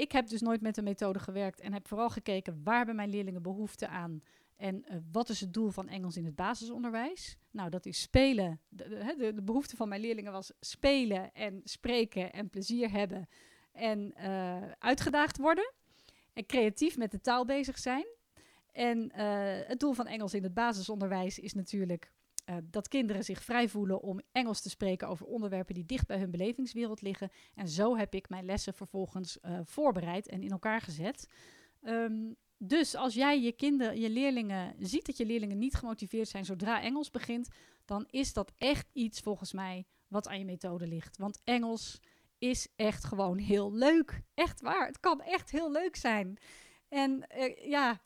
ik 0.00 0.12
heb 0.12 0.28
dus 0.28 0.40
nooit 0.40 0.60
met 0.60 0.76
een 0.76 0.84
methode 0.84 1.18
gewerkt 1.18 1.60
en 1.60 1.72
heb 1.72 1.88
vooral 1.88 2.10
gekeken 2.10 2.60
waar 2.64 2.76
hebben 2.76 2.96
mijn 2.96 3.10
leerlingen 3.10 3.42
behoefte 3.42 3.88
aan 3.88 4.22
en 4.56 4.84
uh, 4.90 4.96
wat 5.12 5.28
is 5.28 5.40
het 5.40 5.54
doel 5.54 5.70
van 5.70 5.88
Engels 5.88 6.16
in 6.16 6.24
het 6.24 6.34
basisonderwijs? 6.34 7.36
Nou, 7.50 7.70
dat 7.70 7.86
is 7.86 8.00
spelen. 8.00 8.60
De, 8.68 9.14
de, 9.34 9.42
behoefte 9.42 9.76
van 9.76 9.88
mijn 9.88 10.00
leerlingen 10.00 10.32
was 10.32 10.52
spelen 10.60 11.32
en 11.32 11.60
spreken 11.64 12.32
en 12.32 12.50
plezier 12.50 12.90
hebben 12.90 13.28
en 13.72 14.14
uh, 14.18 14.62
uitgedaagd 14.78 15.36
worden. 15.36 15.72
En 16.32 16.46
creatief 16.46 16.96
met 16.96 17.10
de 17.10 17.20
taal 17.20 17.44
bezig 17.44 17.78
zijn. 17.78 18.06
En 18.72 19.12
uh, 19.16 19.18
het 19.66 19.80
doel 19.80 19.92
van 19.92 20.06
Engels 20.06 20.34
in 20.34 20.42
het 20.42 20.54
basisonderwijs 20.54 21.38
is 21.38 21.54
natuurlijk 21.54 22.12
dat 22.64 22.88
kinderen 22.88 23.24
zich 23.24 23.42
vrij 23.42 23.68
voelen 23.68 24.00
om 24.00 24.20
Engels 24.32 24.60
te 24.60 24.70
spreken 24.70 25.08
over 25.08 25.26
onderwerpen 25.26 25.74
die 25.74 25.86
dicht 25.86 26.06
bij 26.06 26.18
hun 26.18 26.30
belevingswereld 26.30 27.02
liggen. 27.02 27.30
En 27.54 27.68
zo 27.68 27.96
heb 27.96 28.14
ik 28.14 28.28
mijn 28.28 28.44
lessen 28.44 28.74
vervolgens 28.74 29.38
voorbereid 29.64 30.28
en 30.28 30.42
in 30.42 30.50
elkaar 30.50 30.80
gezet. 30.80 31.28
Um, 31.82 32.36
dus 32.62 32.94
als 32.94 33.14
jij 33.14 33.40
je 33.40 33.52
kinderen, 33.52 34.00
je 34.00 34.10
leerlingen, 34.10 34.74
ziet 34.78 35.06
dat 35.06 35.16
je 35.16 35.26
leerlingen 35.26 35.58
niet 35.58 35.74
gemotiveerd 35.74 36.28
zijn 36.28 36.44
zodra 36.44 36.82
Engels 36.82 37.10
begint, 37.10 37.48
dan 37.84 38.06
is 38.10 38.32
dat 38.32 38.52
echt 38.58 38.88
iets 38.92 39.20
volgens 39.20 39.52
mij 39.52 39.86
wat 40.08 40.28
aan 40.28 40.38
je 40.38 40.44
methode 40.44 40.86
ligt. 40.86 41.16
Want 41.16 41.40
Engels 41.44 42.00
is 42.38 42.68
echt 42.76 43.04
gewoon 43.04 43.38
heel 43.38 43.72
leuk. 43.72 44.22
Echt 44.34 44.60
waar. 44.60 44.86
Het 44.86 45.00
kan 45.00 45.20
echt 45.20 45.50
heel 45.50 45.70
leuk 45.70 45.96
zijn. 45.96 46.38
En 46.88 47.26
uh, 47.36 47.68
ja, 47.68 48.00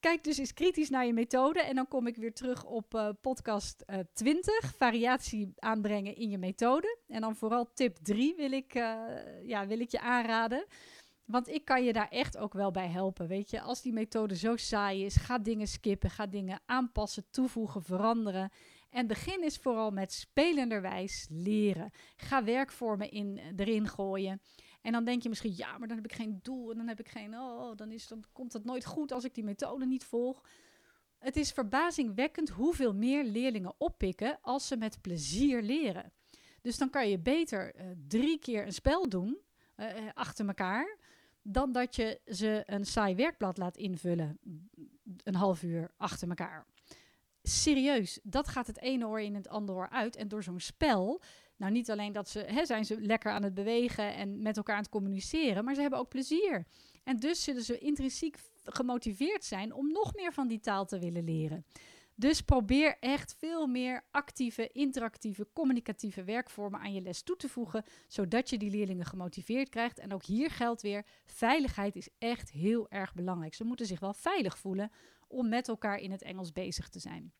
kijk 0.00 0.24
dus 0.24 0.38
eens 0.38 0.54
kritisch 0.54 0.90
naar 0.90 1.06
je 1.06 1.12
methode. 1.12 1.60
En 1.60 1.74
dan 1.74 1.88
kom 1.88 2.06
ik 2.06 2.16
weer 2.16 2.34
terug 2.34 2.64
op 2.64 2.94
uh, 2.94 3.08
podcast 3.20 3.84
uh, 3.86 3.98
20. 4.12 4.74
Variatie 4.76 5.52
aanbrengen 5.56 6.16
in 6.16 6.30
je 6.30 6.38
methode. 6.38 6.98
En 7.08 7.20
dan 7.20 7.36
vooral 7.36 7.72
tip 7.74 7.96
3 8.02 8.34
wil 8.36 8.52
ik, 8.52 8.74
uh, 8.74 8.98
ja, 9.42 9.66
wil 9.66 9.80
ik 9.80 9.90
je 9.90 10.00
aanraden. 10.00 10.66
Want 11.24 11.48
ik 11.48 11.64
kan 11.64 11.84
je 11.84 11.92
daar 11.92 12.08
echt 12.08 12.38
ook 12.38 12.52
wel 12.52 12.70
bij 12.70 12.88
helpen. 12.88 13.26
Weet 13.26 13.50
je, 13.50 13.60
als 13.60 13.82
die 13.82 13.92
methode 13.92 14.36
zo 14.36 14.56
saai 14.56 15.04
is, 15.04 15.16
ga 15.16 15.38
dingen 15.38 15.66
skippen, 15.66 16.10
ga 16.10 16.26
dingen 16.26 16.60
aanpassen, 16.66 17.24
toevoegen, 17.30 17.82
veranderen. 17.82 18.50
En 18.90 19.06
begin 19.06 19.44
is 19.44 19.56
vooral 19.56 19.90
met 19.90 20.12
spelenderwijs 20.12 21.26
leren. 21.30 21.90
Ga 22.16 22.44
werkvormen 22.44 23.10
in, 23.10 23.40
erin 23.56 23.88
gooien. 23.88 24.40
En 24.82 24.92
dan 24.92 25.04
denk 25.04 25.22
je 25.22 25.28
misschien, 25.28 25.54
ja, 25.56 25.78
maar 25.78 25.88
dan 25.88 25.96
heb 25.96 26.06
ik 26.06 26.12
geen 26.12 26.38
doel 26.42 26.70
en 26.70 26.76
dan 26.76 26.88
heb 26.88 27.00
ik 27.00 27.08
geen, 27.08 27.34
oh, 27.34 27.76
dan, 27.76 27.90
is, 27.90 28.08
dan 28.08 28.24
komt 28.32 28.52
het 28.52 28.64
nooit 28.64 28.84
goed 28.84 29.12
als 29.12 29.24
ik 29.24 29.34
die 29.34 29.44
methode 29.44 29.86
niet 29.86 30.04
volg. 30.04 30.44
Het 31.18 31.36
is 31.36 31.50
verbazingwekkend 31.50 32.48
hoeveel 32.48 32.94
meer 32.94 33.24
leerlingen 33.24 33.74
oppikken 33.78 34.38
als 34.42 34.66
ze 34.66 34.76
met 34.76 35.00
plezier 35.00 35.62
leren. 35.62 36.12
Dus 36.60 36.78
dan 36.78 36.90
kan 36.90 37.08
je 37.08 37.18
beter 37.18 37.76
uh, 37.76 37.82
drie 38.08 38.38
keer 38.38 38.66
een 38.66 38.72
spel 38.72 39.08
doen 39.08 39.38
uh, 39.76 39.86
achter 40.14 40.46
elkaar 40.46 40.98
dan 41.42 41.72
dat 41.72 41.96
je 41.96 42.20
ze 42.26 42.62
een 42.66 42.84
saai 42.84 43.14
werkblad 43.14 43.58
laat 43.58 43.76
invullen. 43.76 44.38
Een 45.22 45.34
half 45.34 45.62
uur 45.62 45.90
achter 45.96 46.28
elkaar. 46.28 46.66
Serieus, 47.42 48.20
dat 48.22 48.48
gaat 48.48 48.66
het 48.66 48.80
ene 48.80 49.06
oor 49.06 49.20
in 49.20 49.34
het 49.34 49.48
andere 49.48 49.78
oor 49.78 49.88
uit. 49.88 50.16
En 50.16 50.28
door 50.28 50.42
zo'n 50.42 50.60
spel, 50.60 51.22
nou 51.60 51.72
niet 51.72 51.90
alleen 51.90 52.12
dat 52.12 52.28
ze, 52.28 52.38
hè, 52.38 52.66
zijn 52.66 52.84
ze 52.84 53.00
lekker 53.00 53.32
aan 53.32 53.42
het 53.42 53.54
bewegen 53.54 54.14
en 54.14 54.42
met 54.42 54.56
elkaar 54.56 54.74
aan 54.74 54.82
het 54.82 54.90
communiceren, 54.90 55.64
maar 55.64 55.74
ze 55.74 55.80
hebben 55.80 55.98
ook 55.98 56.08
plezier. 56.08 56.66
En 57.04 57.16
dus 57.16 57.44
zullen 57.44 57.62
ze 57.62 57.78
intrinsiek 57.78 58.36
gemotiveerd 58.64 59.44
zijn 59.44 59.74
om 59.74 59.92
nog 59.92 60.14
meer 60.14 60.32
van 60.32 60.48
die 60.48 60.60
taal 60.60 60.86
te 60.86 60.98
willen 60.98 61.24
leren. 61.24 61.64
Dus 62.14 62.40
probeer 62.40 62.96
echt 63.00 63.34
veel 63.38 63.66
meer 63.66 64.04
actieve, 64.10 64.68
interactieve, 64.72 65.48
communicatieve 65.52 66.24
werkvormen 66.24 66.80
aan 66.80 66.92
je 66.92 67.00
les 67.00 67.22
toe 67.22 67.36
te 67.36 67.48
voegen, 67.48 67.84
zodat 68.08 68.50
je 68.50 68.58
die 68.58 68.70
leerlingen 68.70 69.06
gemotiveerd 69.06 69.68
krijgt. 69.68 69.98
En 69.98 70.12
ook 70.12 70.24
hier 70.24 70.50
geldt 70.50 70.82
weer, 70.82 71.04
veiligheid 71.24 71.96
is 71.96 72.08
echt 72.18 72.50
heel 72.50 72.90
erg 72.90 73.14
belangrijk. 73.14 73.54
Ze 73.54 73.64
moeten 73.64 73.86
zich 73.86 74.00
wel 74.00 74.14
veilig 74.14 74.58
voelen 74.58 74.90
om 75.28 75.48
met 75.48 75.68
elkaar 75.68 75.98
in 75.98 76.10
het 76.10 76.22
Engels 76.22 76.52
bezig 76.52 76.88
te 76.88 76.98
zijn. 76.98 77.32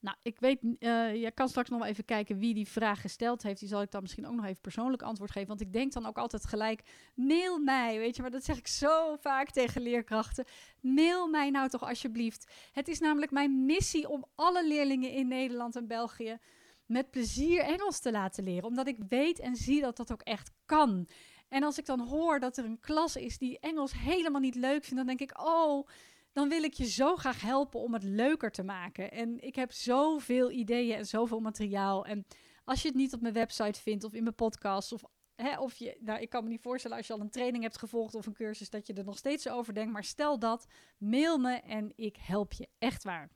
Nou, 0.00 0.16
ik 0.22 0.40
weet, 0.40 0.62
uh, 0.62 1.22
je 1.22 1.30
kan 1.34 1.48
straks 1.48 1.68
nog 1.68 1.78
wel 1.78 1.88
even 1.88 2.04
kijken 2.04 2.38
wie 2.38 2.54
die 2.54 2.68
vraag 2.68 3.00
gesteld 3.00 3.42
heeft. 3.42 3.60
Die 3.60 3.68
zal 3.68 3.82
ik 3.82 3.90
dan 3.90 4.02
misschien 4.02 4.26
ook 4.26 4.34
nog 4.34 4.44
even 4.44 4.60
persoonlijk 4.60 5.02
antwoord 5.02 5.30
geven. 5.30 5.48
Want 5.48 5.60
ik 5.60 5.72
denk 5.72 5.92
dan 5.92 6.06
ook 6.06 6.18
altijd 6.18 6.46
gelijk, 6.46 6.82
mail 7.14 7.58
mij, 7.58 7.98
weet 7.98 8.16
je. 8.16 8.22
Maar 8.22 8.30
dat 8.30 8.44
zeg 8.44 8.58
ik 8.58 8.66
zo 8.66 9.16
vaak 9.16 9.50
tegen 9.50 9.82
leerkrachten. 9.82 10.44
Mail 10.80 11.28
mij 11.28 11.50
nou 11.50 11.68
toch 11.68 11.88
alsjeblieft. 11.88 12.52
Het 12.72 12.88
is 12.88 12.98
namelijk 12.98 13.32
mijn 13.32 13.64
missie 13.66 14.08
om 14.08 14.24
alle 14.34 14.66
leerlingen 14.66 15.12
in 15.12 15.28
Nederland 15.28 15.76
en 15.76 15.86
België 15.86 16.38
met 16.86 17.10
plezier 17.10 17.60
Engels 17.60 18.00
te 18.00 18.10
laten 18.10 18.44
leren. 18.44 18.64
Omdat 18.64 18.86
ik 18.86 18.98
weet 19.08 19.38
en 19.38 19.56
zie 19.56 19.80
dat 19.80 19.96
dat 19.96 20.12
ook 20.12 20.22
echt 20.22 20.50
kan. 20.66 21.08
En 21.48 21.62
als 21.62 21.78
ik 21.78 21.86
dan 21.86 22.00
hoor 22.00 22.40
dat 22.40 22.56
er 22.56 22.64
een 22.64 22.80
klas 22.80 23.16
is 23.16 23.38
die 23.38 23.58
Engels 23.58 23.92
helemaal 23.92 24.40
niet 24.40 24.54
leuk 24.54 24.84
vindt, 24.84 24.96
dan 24.96 25.06
denk 25.06 25.20
ik, 25.20 25.40
oh 25.40 25.88
dan 26.38 26.48
wil 26.48 26.62
ik 26.62 26.72
je 26.72 26.84
zo 26.84 27.16
graag 27.16 27.40
helpen 27.40 27.80
om 27.80 27.92
het 27.92 28.02
leuker 28.02 28.50
te 28.50 28.62
maken. 28.62 29.12
En 29.12 29.40
ik 29.40 29.54
heb 29.54 29.72
zoveel 29.72 30.50
ideeën 30.50 30.96
en 30.96 31.06
zoveel 31.06 31.40
materiaal. 31.40 32.06
En 32.06 32.26
als 32.64 32.82
je 32.82 32.88
het 32.88 32.96
niet 32.96 33.14
op 33.14 33.20
mijn 33.20 33.34
website 33.34 33.80
vindt 33.80 34.04
of 34.04 34.12
in 34.12 34.22
mijn 34.22 34.34
podcast 34.34 34.92
of 34.92 35.02
Hè, 35.34 35.58
of 35.58 35.76
je, 35.76 35.96
nou, 36.00 36.20
ik 36.20 36.28
kan 36.28 36.42
me 36.42 36.48
niet 36.48 36.60
voorstellen 36.60 36.96
als 36.96 37.06
je 37.06 37.12
al 37.12 37.20
een 37.20 37.30
training 37.30 37.62
hebt 37.62 37.78
gevolgd 37.78 38.14
of 38.14 38.26
een 38.26 38.34
cursus 38.34 38.70
dat 38.70 38.86
je 38.86 38.92
er 38.92 39.04
nog 39.04 39.18
steeds 39.18 39.48
over 39.48 39.74
denkt. 39.74 39.92
Maar 39.92 40.04
stel 40.04 40.38
dat, 40.38 40.66
mail 40.98 41.38
me 41.38 41.54
en 41.54 41.92
ik 41.96 42.16
help 42.16 42.52
je. 42.52 42.68
Echt 42.78 43.04
waar. 43.04 43.30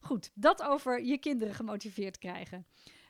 Goed, 0.00 0.30
dat 0.34 0.62
over 0.62 1.04
je 1.04 1.18
kinderen 1.18 1.54
gemotiveerd 1.54 2.18
krijgen. 2.18 2.66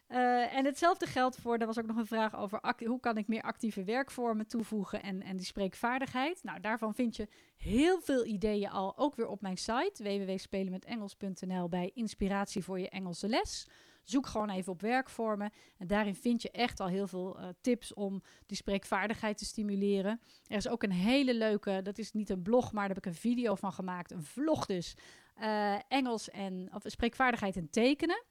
Uh, 0.09 0.55
en 0.55 0.64
hetzelfde 0.64 1.07
geldt 1.07 1.37
voor, 1.37 1.57
er 1.59 1.66
was 1.66 1.79
ook 1.79 1.87
nog 1.87 1.97
een 1.97 2.07
vraag 2.07 2.37
over 2.37 2.61
hoe 2.85 3.01
kan 3.01 3.16
ik 3.16 3.29
meer 3.29 3.42
actieve 3.42 3.85
werkvormen 3.85 4.47
toevoegen 4.47 5.03
en, 5.03 5.23
en 5.23 5.37
die 5.37 5.47
spreekvaardigheid. 5.47 6.42
Nou, 6.42 6.61
daarvan 6.61 6.95
vind 6.95 7.16
je 7.16 7.29
heel 7.57 8.01
veel 8.01 8.25
ideeën 8.25 8.71
al, 8.71 8.99
ook 8.99 9.14
weer 9.14 9.29
op 9.29 9.40
mijn 9.40 9.57
site 9.57 10.03
www.spelenmetengels.nl 10.03 11.69
bij 11.69 11.90
inspiratie 11.95 12.64
voor 12.64 12.81
je 12.81 12.88
Engelse 12.88 13.29
les. 13.29 13.66
Zoek 14.03 14.27
gewoon 14.27 14.51
even 14.51 14.73
op 14.73 14.81
werkvormen 14.81 15.53
en 15.79 15.87
daarin 15.87 16.14
vind 16.14 16.42
je 16.42 16.51
echt 16.51 16.81
al 16.81 16.88
heel 16.88 17.07
veel 17.07 17.40
uh, 17.40 17.49
tips 17.61 17.95
om 17.95 18.23
die 18.47 18.57
spreekvaardigheid 18.57 19.38
te 19.38 19.45
stimuleren. 19.45 20.21
Er 20.47 20.57
is 20.57 20.69
ook 20.69 20.83
een 20.83 20.92
hele 20.92 21.35
leuke, 21.35 21.81
dat 21.83 21.99
is 21.99 22.12
niet 22.12 22.31
een 22.31 22.42
blog, 22.42 22.73
maar 22.73 22.87
daar 22.87 22.97
heb 22.97 23.05
ik 23.05 23.12
een 23.12 23.21
video 23.21 23.55
van 23.55 23.73
gemaakt, 23.73 24.12
een 24.12 24.23
vlog 24.23 24.66
dus, 24.66 24.95
uh, 25.40 25.79
Engels 25.88 26.31
en 26.31 26.69
of 26.75 26.83
spreekvaardigheid 26.85 27.57
en 27.57 27.71
tekenen. 27.71 28.25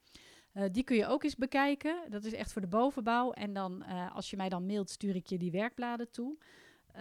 Uh, 0.56 0.64
die 0.72 0.84
kun 0.84 0.96
je 0.96 1.08
ook 1.08 1.24
eens 1.24 1.36
bekijken. 1.36 1.98
Dat 2.10 2.24
is 2.24 2.34
echt 2.34 2.54
voor 2.54 2.62
de 2.62 2.68
bovenbouw. 2.68 3.32
En 3.32 3.54
dan, 3.54 3.84
uh, 3.88 4.16
als 4.16 4.30
je 4.30 4.38
mij 4.38 4.50
dan 4.50 4.66
mailt, 4.66 4.90
stuur 4.90 5.16
ik 5.16 5.28
je 5.28 5.38
die 5.38 5.52
werkbladen 5.52 6.12
toe. 6.12 6.38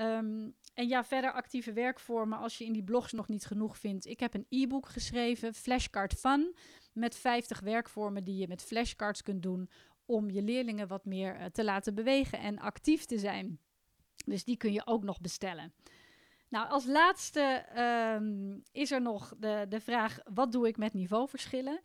Um, 0.00 0.54
en 0.74 0.88
ja, 0.88 1.04
verder 1.04 1.32
actieve 1.32 1.72
werkvormen. 1.72 2.38
Als 2.38 2.58
je 2.58 2.64
in 2.64 2.72
die 2.72 2.82
blogs 2.84 3.12
nog 3.12 3.28
niet 3.28 3.44
genoeg 3.44 3.78
vindt. 3.78 4.06
Ik 4.06 4.20
heb 4.20 4.34
een 4.34 4.46
e-book 4.48 4.88
geschreven, 4.88 5.54
Flashcard 5.54 6.14
Fun. 6.14 6.56
Met 6.92 7.16
50 7.16 7.60
werkvormen 7.60 8.24
die 8.24 8.36
je 8.36 8.48
met 8.48 8.62
flashcards 8.62 9.22
kunt 9.22 9.42
doen. 9.42 9.70
Om 10.06 10.30
je 10.30 10.42
leerlingen 10.42 10.88
wat 10.88 11.04
meer 11.04 11.40
uh, 11.40 11.44
te 11.44 11.64
laten 11.64 11.94
bewegen 11.94 12.38
en 12.38 12.58
actief 12.58 13.04
te 13.04 13.18
zijn. 13.18 13.58
Dus 14.24 14.44
die 14.44 14.56
kun 14.56 14.72
je 14.72 14.86
ook 14.86 15.04
nog 15.04 15.20
bestellen. 15.20 15.72
Nou, 16.48 16.68
als 16.68 16.86
laatste 16.86 17.64
um, 18.20 18.62
is 18.72 18.90
er 18.90 19.02
nog 19.02 19.34
de, 19.38 19.66
de 19.68 19.80
vraag: 19.80 20.18
wat 20.24 20.52
doe 20.52 20.68
ik 20.68 20.76
met 20.76 20.94
niveauverschillen? 20.94 21.80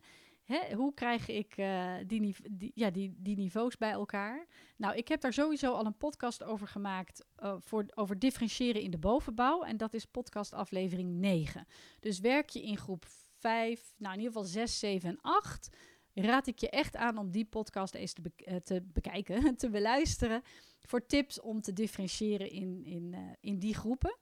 Hè, 0.50 0.74
hoe 0.74 0.94
krijg 0.94 1.28
ik 1.28 1.56
uh, 1.56 1.94
die, 2.06 2.34
die, 2.50 2.72
ja, 2.74 2.90
die, 2.90 3.14
die 3.18 3.36
niveaus 3.36 3.76
bij 3.76 3.90
elkaar? 3.90 4.46
Nou, 4.76 4.96
ik 4.96 5.08
heb 5.08 5.20
daar 5.20 5.32
sowieso 5.32 5.72
al 5.72 5.86
een 5.86 5.96
podcast 5.96 6.42
over 6.42 6.66
gemaakt 6.66 7.24
uh, 7.42 7.54
voor, 7.58 7.84
over 7.94 8.18
differentiëren 8.18 8.82
in 8.82 8.90
de 8.90 8.98
bovenbouw. 8.98 9.62
En 9.62 9.76
dat 9.76 9.94
is 9.94 10.04
podcast 10.04 10.52
aflevering 10.52 11.12
9. 11.12 11.66
Dus 12.00 12.20
werk 12.20 12.48
je 12.48 12.62
in 12.62 12.76
groep 12.76 13.04
5, 13.38 13.94
nou 13.96 14.14
in 14.14 14.20
ieder 14.20 14.34
geval 14.36 14.48
6, 14.48 14.78
7 14.78 15.08
en 15.08 15.20
8. 15.20 15.68
Raad 16.14 16.46
ik 16.46 16.58
je 16.58 16.70
echt 16.70 16.96
aan 16.96 17.18
om 17.18 17.30
die 17.30 17.44
podcast 17.44 17.94
eens 17.94 18.12
te, 18.12 18.20
be 18.20 18.32
uh, 18.36 18.56
te 18.56 18.82
bekijken, 18.82 19.56
te 19.56 19.70
beluisteren. 19.70 20.42
Voor 20.80 21.06
tips 21.06 21.40
om 21.40 21.60
te 21.60 21.72
differentiëren 21.72 22.50
in, 22.50 22.84
in, 22.84 23.36
in 23.40 23.58
die 23.58 23.74
groepen. 23.74 24.16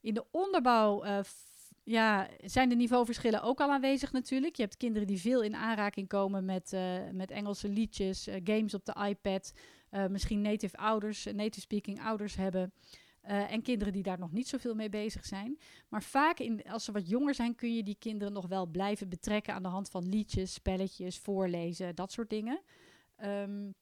In 0.00 0.14
de 0.14 0.24
onderbouw 0.30 1.22
ja, 1.84 2.28
zijn 2.44 2.68
de 2.68 2.74
niveauverschillen 2.74 3.42
ook 3.42 3.60
al 3.60 3.70
aanwezig 3.70 4.12
natuurlijk. 4.12 4.56
Je 4.56 4.62
hebt 4.62 4.76
kinderen 4.76 5.06
die 5.06 5.20
veel 5.20 5.42
in 5.42 5.56
aanraking 5.56 6.08
komen 6.08 6.44
met, 6.44 6.72
uh, 6.72 7.10
met 7.12 7.30
Engelse 7.30 7.68
liedjes, 7.68 8.28
uh, 8.28 8.34
games 8.44 8.74
op 8.74 8.84
de 8.84 9.06
iPad. 9.08 9.52
Uh, 9.90 10.06
misschien 10.06 10.40
native 10.40 10.76
ouders, 10.76 11.24
native 11.24 11.60
speaking 11.60 12.00
ouders 12.00 12.34
hebben. 12.34 12.72
en 13.22 13.62
kinderen 13.62 13.92
die 13.92 14.02
daar 14.02 14.18
nog 14.18 14.32
niet 14.32 14.48
zoveel 14.48 14.74
mee 14.74 14.88
bezig 14.88 15.24
zijn. 15.24 15.58
Maar 15.88 16.02
vaak, 16.02 16.38
in, 16.38 16.62
als 16.64 16.84
ze 16.84 16.92
wat 16.92 17.08
jonger 17.08 17.34
zijn, 17.34 17.54
kun 17.54 17.74
je 17.74 17.82
die 17.82 17.96
kinderen 17.98 18.32
nog 18.32 18.46
wel 18.46 18.66
blijven 18.66 19.08
betrekken 19.08 19.54
aan 19.54 19.62
de 19.62 19.68
hand 19.68 19.90
van 19.90 20.08
liedjes, 20.08 20.52
spelletjes, 20.52 21.18
voorlezen, 21.18 21.94
dat 21.94 22.12
soort 22.12 22.30
dingen. 22.30 22.60
Um, 23.24 23.74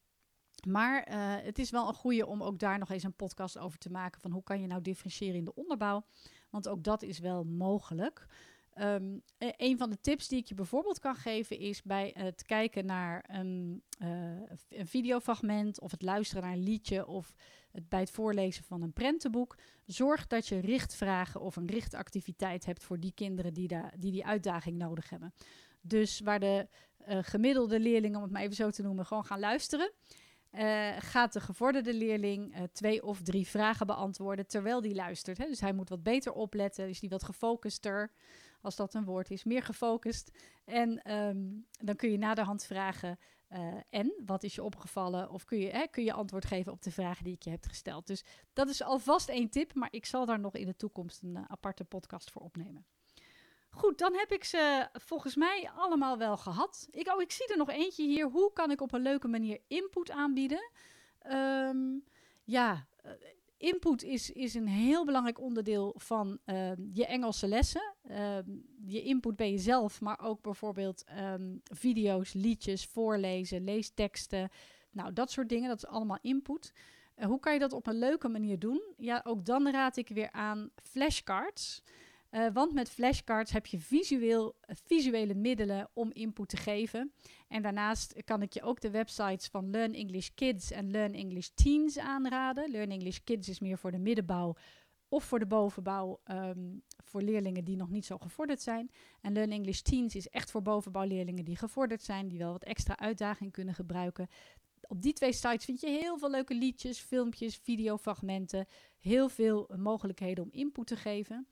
maar 0.67 1.07
het 1.43 1.59
is 1.59 1.69
wel 1.69 1.87
een 1.87 1.93
goede 1.93 2.25
om 2.25 2.43
ook 2.43 2.59
daar 2.59 2.77
nog 2.77 2.89
eens 2.89 3.03
een 3.03 3.15
podcast 3.15 3.57
over 3.57 3.79
te 3.79 3.89
maken. 3.89 4.21
Van 4.21 4.31
hoe 4.31 4.43
kan 4.43 4.61
je 4.61 4.67
nou 4.67 4.81
differentiëren 4.81 5.35
in 5.35 5.45
de 5.45 5.55
onderbouw? 5.55 6.03
Want 6.51 6.67
ook 6.67 6.83
dat 6.83 7.03
is 7.03 7.19
wel 7.19 7.43
mogelijk. 7.43 8.27
Um, 8.79 9.21
een 9.37 9.77
van 9.77 9.89
de 9.89 9.99
tips 10.01 10.27
die 10.27 10.39
ik 10.39 10.47
je 10.47 10.55
bijvoorbeeld 10.55 10.99
kan 10.99 11.15
geven 11.15 11.59
is 11.59 11.81
bij 11.81 12.13
het 12.17 12.45
kijken 12.45 12.85
naar 12.85 13.23
een, 13.27 13.83
uh, 14.01 14.41
een 14.69 14.87
videofragment 14.87 15.79
of 15.81 15.91
het 15.91 16.01
luisteren 16.01 16.43
naar 16.43 16.53
een 16.53 16.63
liedje 16.63 17.07
of 17.07 17.33
het, 17.71 17.89
bij 17.89 17.99
het 17.99 18.11
voorlezen 18.11 18.63
van 18.63 18.81
een 18.81 18.93
prentenboek. 18.93 19.57
Zorg 19.85 20.27
dat 20.27 20.47
je 20.47 20.59
richtvragen 20.59 21.41
of 21.41 21.55
een 21.55 21.67
richtactiviteit 21.67 22.65
hebt 22.65 22.83
voor 22.83 22.99
die 22.99 23.13
kinderen 23.13 23.53
die 23.53 23.67
die, 23.67 24.11
die 24.11 24.25
uitdaging 24.25 24.77
nodig 24.77 25.09
hebben. 25.09 25.33
Dus 25.81 26.19
waar 26.19 26.39
de 26.39 26.67
uh, 27.07 27.17
gemiddelde 27.21 27.79
leerlingen, 27.79 28.17
om 28.17 28.23
het 28.23 28.31
maar 28.31 28.41
even 28.41 28.55
zo 28.55 28.69
te 28.69 28.81
noemen, 28.81 29.05
gewoon 29.05 29.25
gaan 29.25 29.39
luisteren. 29.39 29.91
Uh, 30.51 30.89
gaat 30.99 31.33
de 31.33 31.39
gevorderde 31.39 31.93
leerling 31.93 32.55
uh, 32.55 32.63
twee 32.71 33.03
of 33.03 33.21
drie 33.21 33.47
vragen 33.47 33.87
beantwoorden 33.87 34.47
terwijl 34.47 34.81
die 34.81 34.95
luistert. 34.95 35.37
Hè? 35.37 35.45
Dus 35.45 35.61
hij 35.61 35.73
moet 35.73 35.89
wat 35.89 36.03
beter 36.03 36.33
opletten, 36.33 36.89
is 36.89 36.99
die 36.99 37.09
wat 37.09 37.23
gefocuster, 37.23 38.11
als 38.61 38.75
dat 38.75 38.93
een 38.93 39.05
woord 39.05 39.31
is, 39.31 39.43
meer 39.43 39.63
gefocust. 39.63 40.31
En 40.65 41.13
um, 41.13 41.65
dan 41.79 41.95
kun 41.95 42.11
je 42.11 42.17
na 42.17 42.33
de 42.33 42.43
hand 42.43 42.63
vragen, 42.63 43.17
uh, 43.49 43.73
en 43.89 44.13
wat 44.25 44.43
is 44.43 44.55
je 44.55 44.63
opgevallen? 44.63 45.29
Of 45.29 45.45
kun 45.45 45.57
je, 45.57 45.69
hè, 45.69 45.87
kun 45.87 46.03
je 46.03 46.13
antwoord 46.13 46.45
geven 46.45 46.71
op 46.71 46.81
de 46.81 46.91
vragen 46.91 47.23
die 47.23 47.33
ik 47.33 47.43
je 47.43 47.49
heb 47.49 47.65
gesteld. 47.65 48.07
Dus 48.07 48.23
dat 48.53 48.69
is 48.69 48.83
alvast 48.83 49.29
één 49.29 49.49
tip, 49.49 49.73
maar 49.73 49.89
ik 49.91 50.05
zal 50.05 50.25
daar 50.25 50.39
nog 50.39 50.55
in 50.55 50.65
de 50.65 50.75
toekomst 50.75 51.21
een 51.21 51.49
aparte 51.49 51.83
podcast 51.83 52.31
voor 52.31 52.41
opnemen. 52.41 52.85
Goed, 53.71 53.97
dan 53.97 54.13
heb 54.13 54.31
ik 54.31 54.43
ze 54.43 54.87
volgens 54.93 55.35
mij 55.35 55.69
allemaal 55.75 56.17
wel 56.17 56.37
gehad. 56.37 56.87
Ik, 56.91 57.13
oh, 57.13 57.21
ik 57.21 57.31
zie 57.31 57.47
er 57.47 57.57
nog 57.57 57.69
eentje 57.69 58.03
hier. 58.03 58.25
Hoe 58.29 58.53
kan 58.53 58.71
ik 58.71 58.81
op 58.81 58.93
een 58.93 59.01
leuke 59.01 59.27
manier 59.27 59.59
input 59.67 60.11
aanbieden? 60.11 60.71
Um, 61.31 62.03
ja, 62.43 62.87
uh, 63.05 63.11
input 63.57 64.03
is, 64.03 64.31
is 64.31 64.53
een 64.53 64.67
heel 64.67 65.05
belangrijk 65.05 65.39
onderdeel 65.39 65.93
van 65.97 66.39
uh, 66.45 66.71
je 66.91 67.05
Engelse 67.05 67.47
lessen. 67.47 67.93
Uh, 68.09 68.37
je 68.85 69.01
input 69.01 69.35
bij 69.35 69.51
jezelf, 69.51 70.01
maar 70.01 70.19
ook 70.19 70.41
bijvoorbeeld 70.41 71.03
video's, 71.63 72.33
liedjes, 72.33 72.85
voorlezen, 72.85 73.63
leesteksten. 73.63 74.49
Nou, 74.91 75.13
dat 75.13 75.31
soort 75.31 75.49
dingen, 75.49 75.69
dat 75.69 75.77
is 75.77 75.87
allemaal 75.87 76.19
input. 76.21 76.73
Uh, 77.17 77.25
hoe 77.25 77.39
kan 77.39 77.53
je 77.53 77.59
dat 77.59 77.73
op 77.73 77.87
een 77.87 77.99
leuke 77.99 78.27
manier 78.27 78.59
doen? 78.59 78.81
Ja, 78.97 79.21
ook 79.23 79.45
dan 79.45 79.69
raad 79.69 79.97
ik 79.97 80.09
weer 80.09 80.31
aan 80.31 80.69
flashcards. 80.83 81.83
Uh, 82.31 82.47
want 82.53 82.73
met 82.73 82.89
flashcards 82.89 83.51
heb 83.51 83.65
je 83.65 83.79
visueel, 83.79 84.55
visuele 84.67 85.33
middelen 85.33 85.89
om 85.93 86.11
input 86.11 86.49
te 86.49 86.57
geven. 86.57 87.13
En 87.47 87.61
daarnaast 87.61 88.23
kan 88.23 88.41
ik 88.41 88.53
je 88.53 88.61
ook 88.61 88.81
de 88.81 88.89
websites 88.89 89.47
van 89.47 89.69
Learn 89.69 89.93
English 89.93 90.29
Kids 90.35 90.71
en 90.71 90.91
Learn 90.91 91.13
English 91.13 91.47
Teens 91.47 91.97
aanraden. 91.97 92.71
Learn 92.71 92.91
English 92.91 93.17
Kids 93.23 93.49
is 93.49 93.59
meer 93.59 93.77
voor 93.77 93.91
de 93.91 93.99
middenbouw 93.99 94.55
of 95.07 95.23
voor 95.23 95.39
de 95.39 95.45
bovenbouw 95.45 96.19
um, 96.31 96.83
voor 97.03 97.21
leerlingen 97.21 97.63
die 97.63 97.75
nog 97.75 97.89
niet 97.89 98.05
zo 98.05 98.17
gevorderd 98.17 98.61
zijn. 98.61 98.91
En 99.21 99.33
Learn 99.33 99.51
English 99.51 99.79
Teens 99.79 100.15
is 100.15 100.29
echt 100.29 100.51
voor 100.51 100.61
bovenbouwleerlingen 100.61 101.45
die 101.45 101.57
gevorderd 101.57 102.03
zijn, 102.03 102.27
die 102.27 102.39
wel 102.39 102.51
wat 102.51 102.63
extra 102.63 102.97
uitdaging 102.97 103.51
kunnen 103.51 103.73
gebruiken. 103.73 104.27
Op 104.87 105.01
die 105.01 105.13
twee 105.13 105.33
sites 105.33 105.65
vind 105.65 105.81
je 105.81 105.87
heel 105.87 106.17
veel 106.17 106.29
leuke 106.29 106.55
liedjes, 106.55 106.99
filmpjes, 106.99 107.55
videofragmenten, 107.55 108.65
heel 108.99 109.29
veel 109.29 109.69
mogelijkheden 109.77 110.43
om 110.43 110.49
input 110.51 110.87
te 110.87 110.95
geven. 110.95 111.47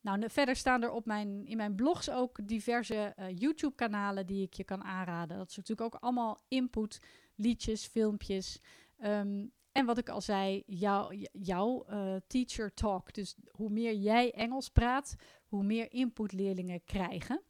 Nou, 0.00 0.30
verder 0.30 0.56
staan 0.56 0.82
er 0.82 0.90
op 0.90 1.06
mijn, 1.06 1.46
in 1.46 1.56
mijn 1.56 1.74
blogs 1.74 2.10
ook 2.10 2.48
diverse 2.48 3.14
uh, 3.18 3.26
YouTube-kanalen 3.38 4.26
die 4.26 4.42
ik 4.42 4.54
je 4.54 4.64
kan 4.64 4.84
aanraden. 4.84 5.36
Dat 5.36 5.50
is 5.50 5.56
natuurlijk 5.56 5.94
ook 5.94 6.02
allemaal 6.02 6.40
input, 6.48 7.00
liedjes, 7.34 7.86
filmpjes. 7.86 8.60
Um, 9.04 9.52
en 9.72 9.86
wat 9.86 9.98
ik 9.98 10.08
al 10.08 10.20
zei, 10.20 10.62
jouw 10.66 11.10
jou, 11.32 11.92
uh, 11.92 12.16
teacher 12.26 12.74
talk. 12.74 13.12
Dus 13.12 13.36
hoe 13.50 13.70
meer 13.70 13.94
jij 13.94 14.32
Engels 14.32 14.68
praat, 14.68 15.14
hoe 15.46 15.62
meer 15.62 15.92
input 15.92 16.32
leerlingen 16.32 16.84
krijgen. 16.84 17.42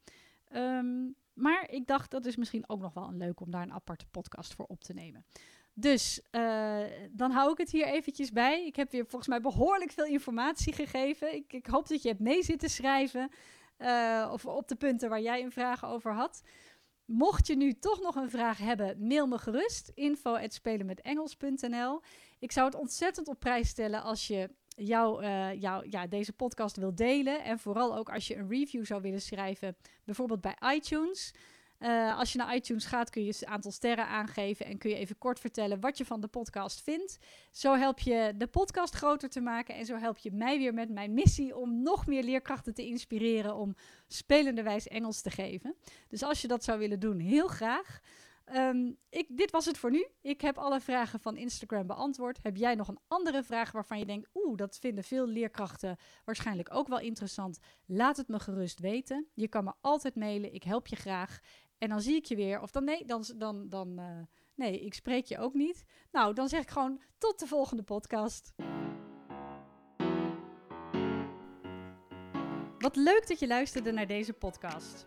Um, 0.53 1.17
maar 1.33 1.71
ik 1.71 1.87
dacht, 1.87 2.11
dat 2.11 2.27
is 2.27 2.37
misschien 2.37 2.69
ook 2.69 2.81
nog 2.81 2.95
wel 2.95 3.09
een 3.09 3.17
leuk 3.17 3.41
om 3.41 3.51
daar 3.51 3.63
een 3.63 3.73
aparte 3.73 4.07
podcast 4.07 4.55
voor 4.55 4.67
op 4.67 4.85
te 4.85 4.93
nemen. 4.93 5.25
Dus 5.81 6.21
uh, 6.33 6.81
dan 7.11 7.31
hou 7.31 7.53
ik 7.53 7.59
het 7.59 7.71
hier 7.71 7.87
eventjes 7.87 8.33
bij. 8.33 8.67
Ik 8.67 8.77
heb 8.77 8.91
weer 8.91 9.07
volgens 9.07 9.29
mij 9.29 9.41
behoorlijk 9.41 9.91
veel 9.91 10.05
informatie 10.05 10.73
gegeven. 10.73 11.35
Ik, 11.35 11.53
ik 11.53 11.67
hoop 11.67 11.89
dat 11.89 12.03
je 12.03 12.09
hebt 12.09 12.21
mee 12.21 12.43
zitten 12.43 12.71
schrijven. 12.71 13.31
Uh, 13.79 14.29
of 14.33 14.47
op 14.47 14.69
de 14.69 14.75
punten 14.75 15.09
waar 15.09 15.21
jij 15.21 15.43
een 15.43 15.53
vraag 15.53 15.85
over 15.85 16.13
had. 16.13 16.43
Mocht 17.05 17.47
je 17.47 17.57
nu 17.57 17.73
toch 17.73 18.01
nog 18.01 18.15
een 18.15 18.31
vraag 18.31 18.59
hebben, 18.59 19.07
mail 19.07 19.27
me 19.27 19.39
gerust. 19.39 19.91
info.spelenmetengels.nl 19.95 22.01
Ik 22.39 22.53
zou 22.53 22.67
het 22.67 22.75
ontzettend 22.75 23.29
op 23.29 23.41
prijs 23.41 23.69
stellen 23.69 24.03
als 24.03 24.27
je 24.27 24.51
jou, 24.69 25.25
uh, 25.25 25.61
ja, 25.91 26.07
deze 26.07 26.33
podcast 26.33 26.77
wil 26.77 26.95
delen. 26.95 27.45
En 27.45 27.59
vooral 27.59 27.97
ook 27.97 28.11
als 28.11 28.27
je 28.27 28.37
een 28.37 28.49
review 28.49 28.85
zou 28.85 29.03
willen 29.03 29.21
schrijven, 29.21 29.77
bijvoorbeeld 30.05 30.41
bij 30.41 30.57
iTunes. 30.75 31.35
Uh, 31.81 32.19
als 32.19 32.33
je 32.33 32.39
naar 32.39 32.55
iTunes 32.55 32.85
gaat, 32.85 33.11
kun 33.11 33.25
je 33.25 33.35
een 33.41 33.49
aantal 33.49 33.71
sterren 33.71 34.07
aangeven 34.07 34.67
en 34.67 34.79
kun 34.79 34.91
je 34.91 34.97
even 34.97 35.19
kort 35.19 35.41
vertellen 35.41 35.81
wat 35.81 35.99
je 35.99 36.05
van 36.05 36.21
de 36.21 36.27
podcast 36.27 36.83
vindt. 36.83 37.19
Zo 37.51 37.75
help 37.75 37.99
je 37.99 38.33
de 38.37 38.47
podcast 38.47 38.95
groter 38.95 39.29
te 39.29 39.41
maken 39.41 39.75
en 39.75 39.87
zo 39.87 39.97
help 39.97 40.19
je 40.19 40.33
mij 40.33 40.59
weer 40.59 40.75
met 40.75 40.91
mijn 40.91 41.15
missie 41.15 41.57
om 41.57 41.83
nog 41.83 42.07
meer 42.07 42.23
leerkrachten 42.23 42.75
te 42.75 42.87
inspireren 42.87 43.55
om 43.55 43.75
spelenderwijs 44.07 44.89
Engels 44.89 45.21
te 45.21 45.31
geven. 45.31 45.77
Dus 46.09 46.23
als 46.23 46.41
je 46.41 46.49
dat 46.49 46.65
zou 46.65 46.79
willen 46.79 47.01
doen, 47.01 47.19
heel 47.19 47.49
graag. 47.49 48.01
Um, 48.55 48.97
ik, 49.09 49.27
dit 49.29 49.51
was 49.51 49.65
het 49.65 49.79
voor 49.79 49.91
nu. 49.91 50.07
Ik 50.21 50.41
heb 50.41 50.59
alle 50.59 50.81
vragen 50.81 51.21
van 51.21 51.37
Instagram 51.37 51.87
beantwoord. 51.87 52.39
Heb 52.43 52.57
jij 52.57 52.75
nog 52.75 52.89
een 52.89 52.99
andere 53.09 53.43
vraag 53.43 53.73
waarvan 53.73 53.99
je 53.99 54.07
denkt, 54.07 54.29
oeh, 54.35 54.57
dat 54.57 54.79
vinden 54.79 55.05
veel 55.05 55.27
leerkrachten 55.27 55.97
waarschijnlijk 56.25 56.75
ook 56.75 56.89
wel 56.89 57.01
interessant? 57.01 57.59
Laat 57.87 58.17
het 58.17 58.29
me 58.29 58.39
gerust 58.39 58.81
weten. 58.81 59.27
Je 59.35 59.49
kan 59.49 59.65
me 59.65 59.73
altijd 59.81 60.15
mailen. 60.15 60.55
Ik 60.55 60.63
help 60.63 60.87
je 60.87 60.97
graag. 60.97 61.41
En 61.81 61.89
dan 61.89 62.01
zie 62.01 62.17
ik 62.17 62.25
je 62.25 62.37
weer. 62.37 62.61
Of 62.61 62.71
dan 62.71 62.85
nee, 62.85 63.05
dan, 63.05 63.25
dan, 63.37 63.69
dan 63.69 64.01
uh, 64.01 64.21
nee, 64.55 64.81
ik 64.81 64.95
spreek 64.95 65.25
je 65.25 65.39
ook 65.39 65.55
niet. 65.55 65.85
Nou, 66.13 66.35
dan 66.35 66.49
zeg 66.49 66.63
ik 66.63 66.71
gewoon 66.71 67.01
tot 67.19 67.39
de 67.39 67.47
volgende 67.47 67.83
podcast. 67.83 68.53
Wat 72.79 72.97
leuk 72.97 73.29
dat 73.29 73.39
je 73.39 73.47
luisterde 73.47 73.93
naar 73.93 74.07
deze 74.07 74.33
podcast. 74.33 75.07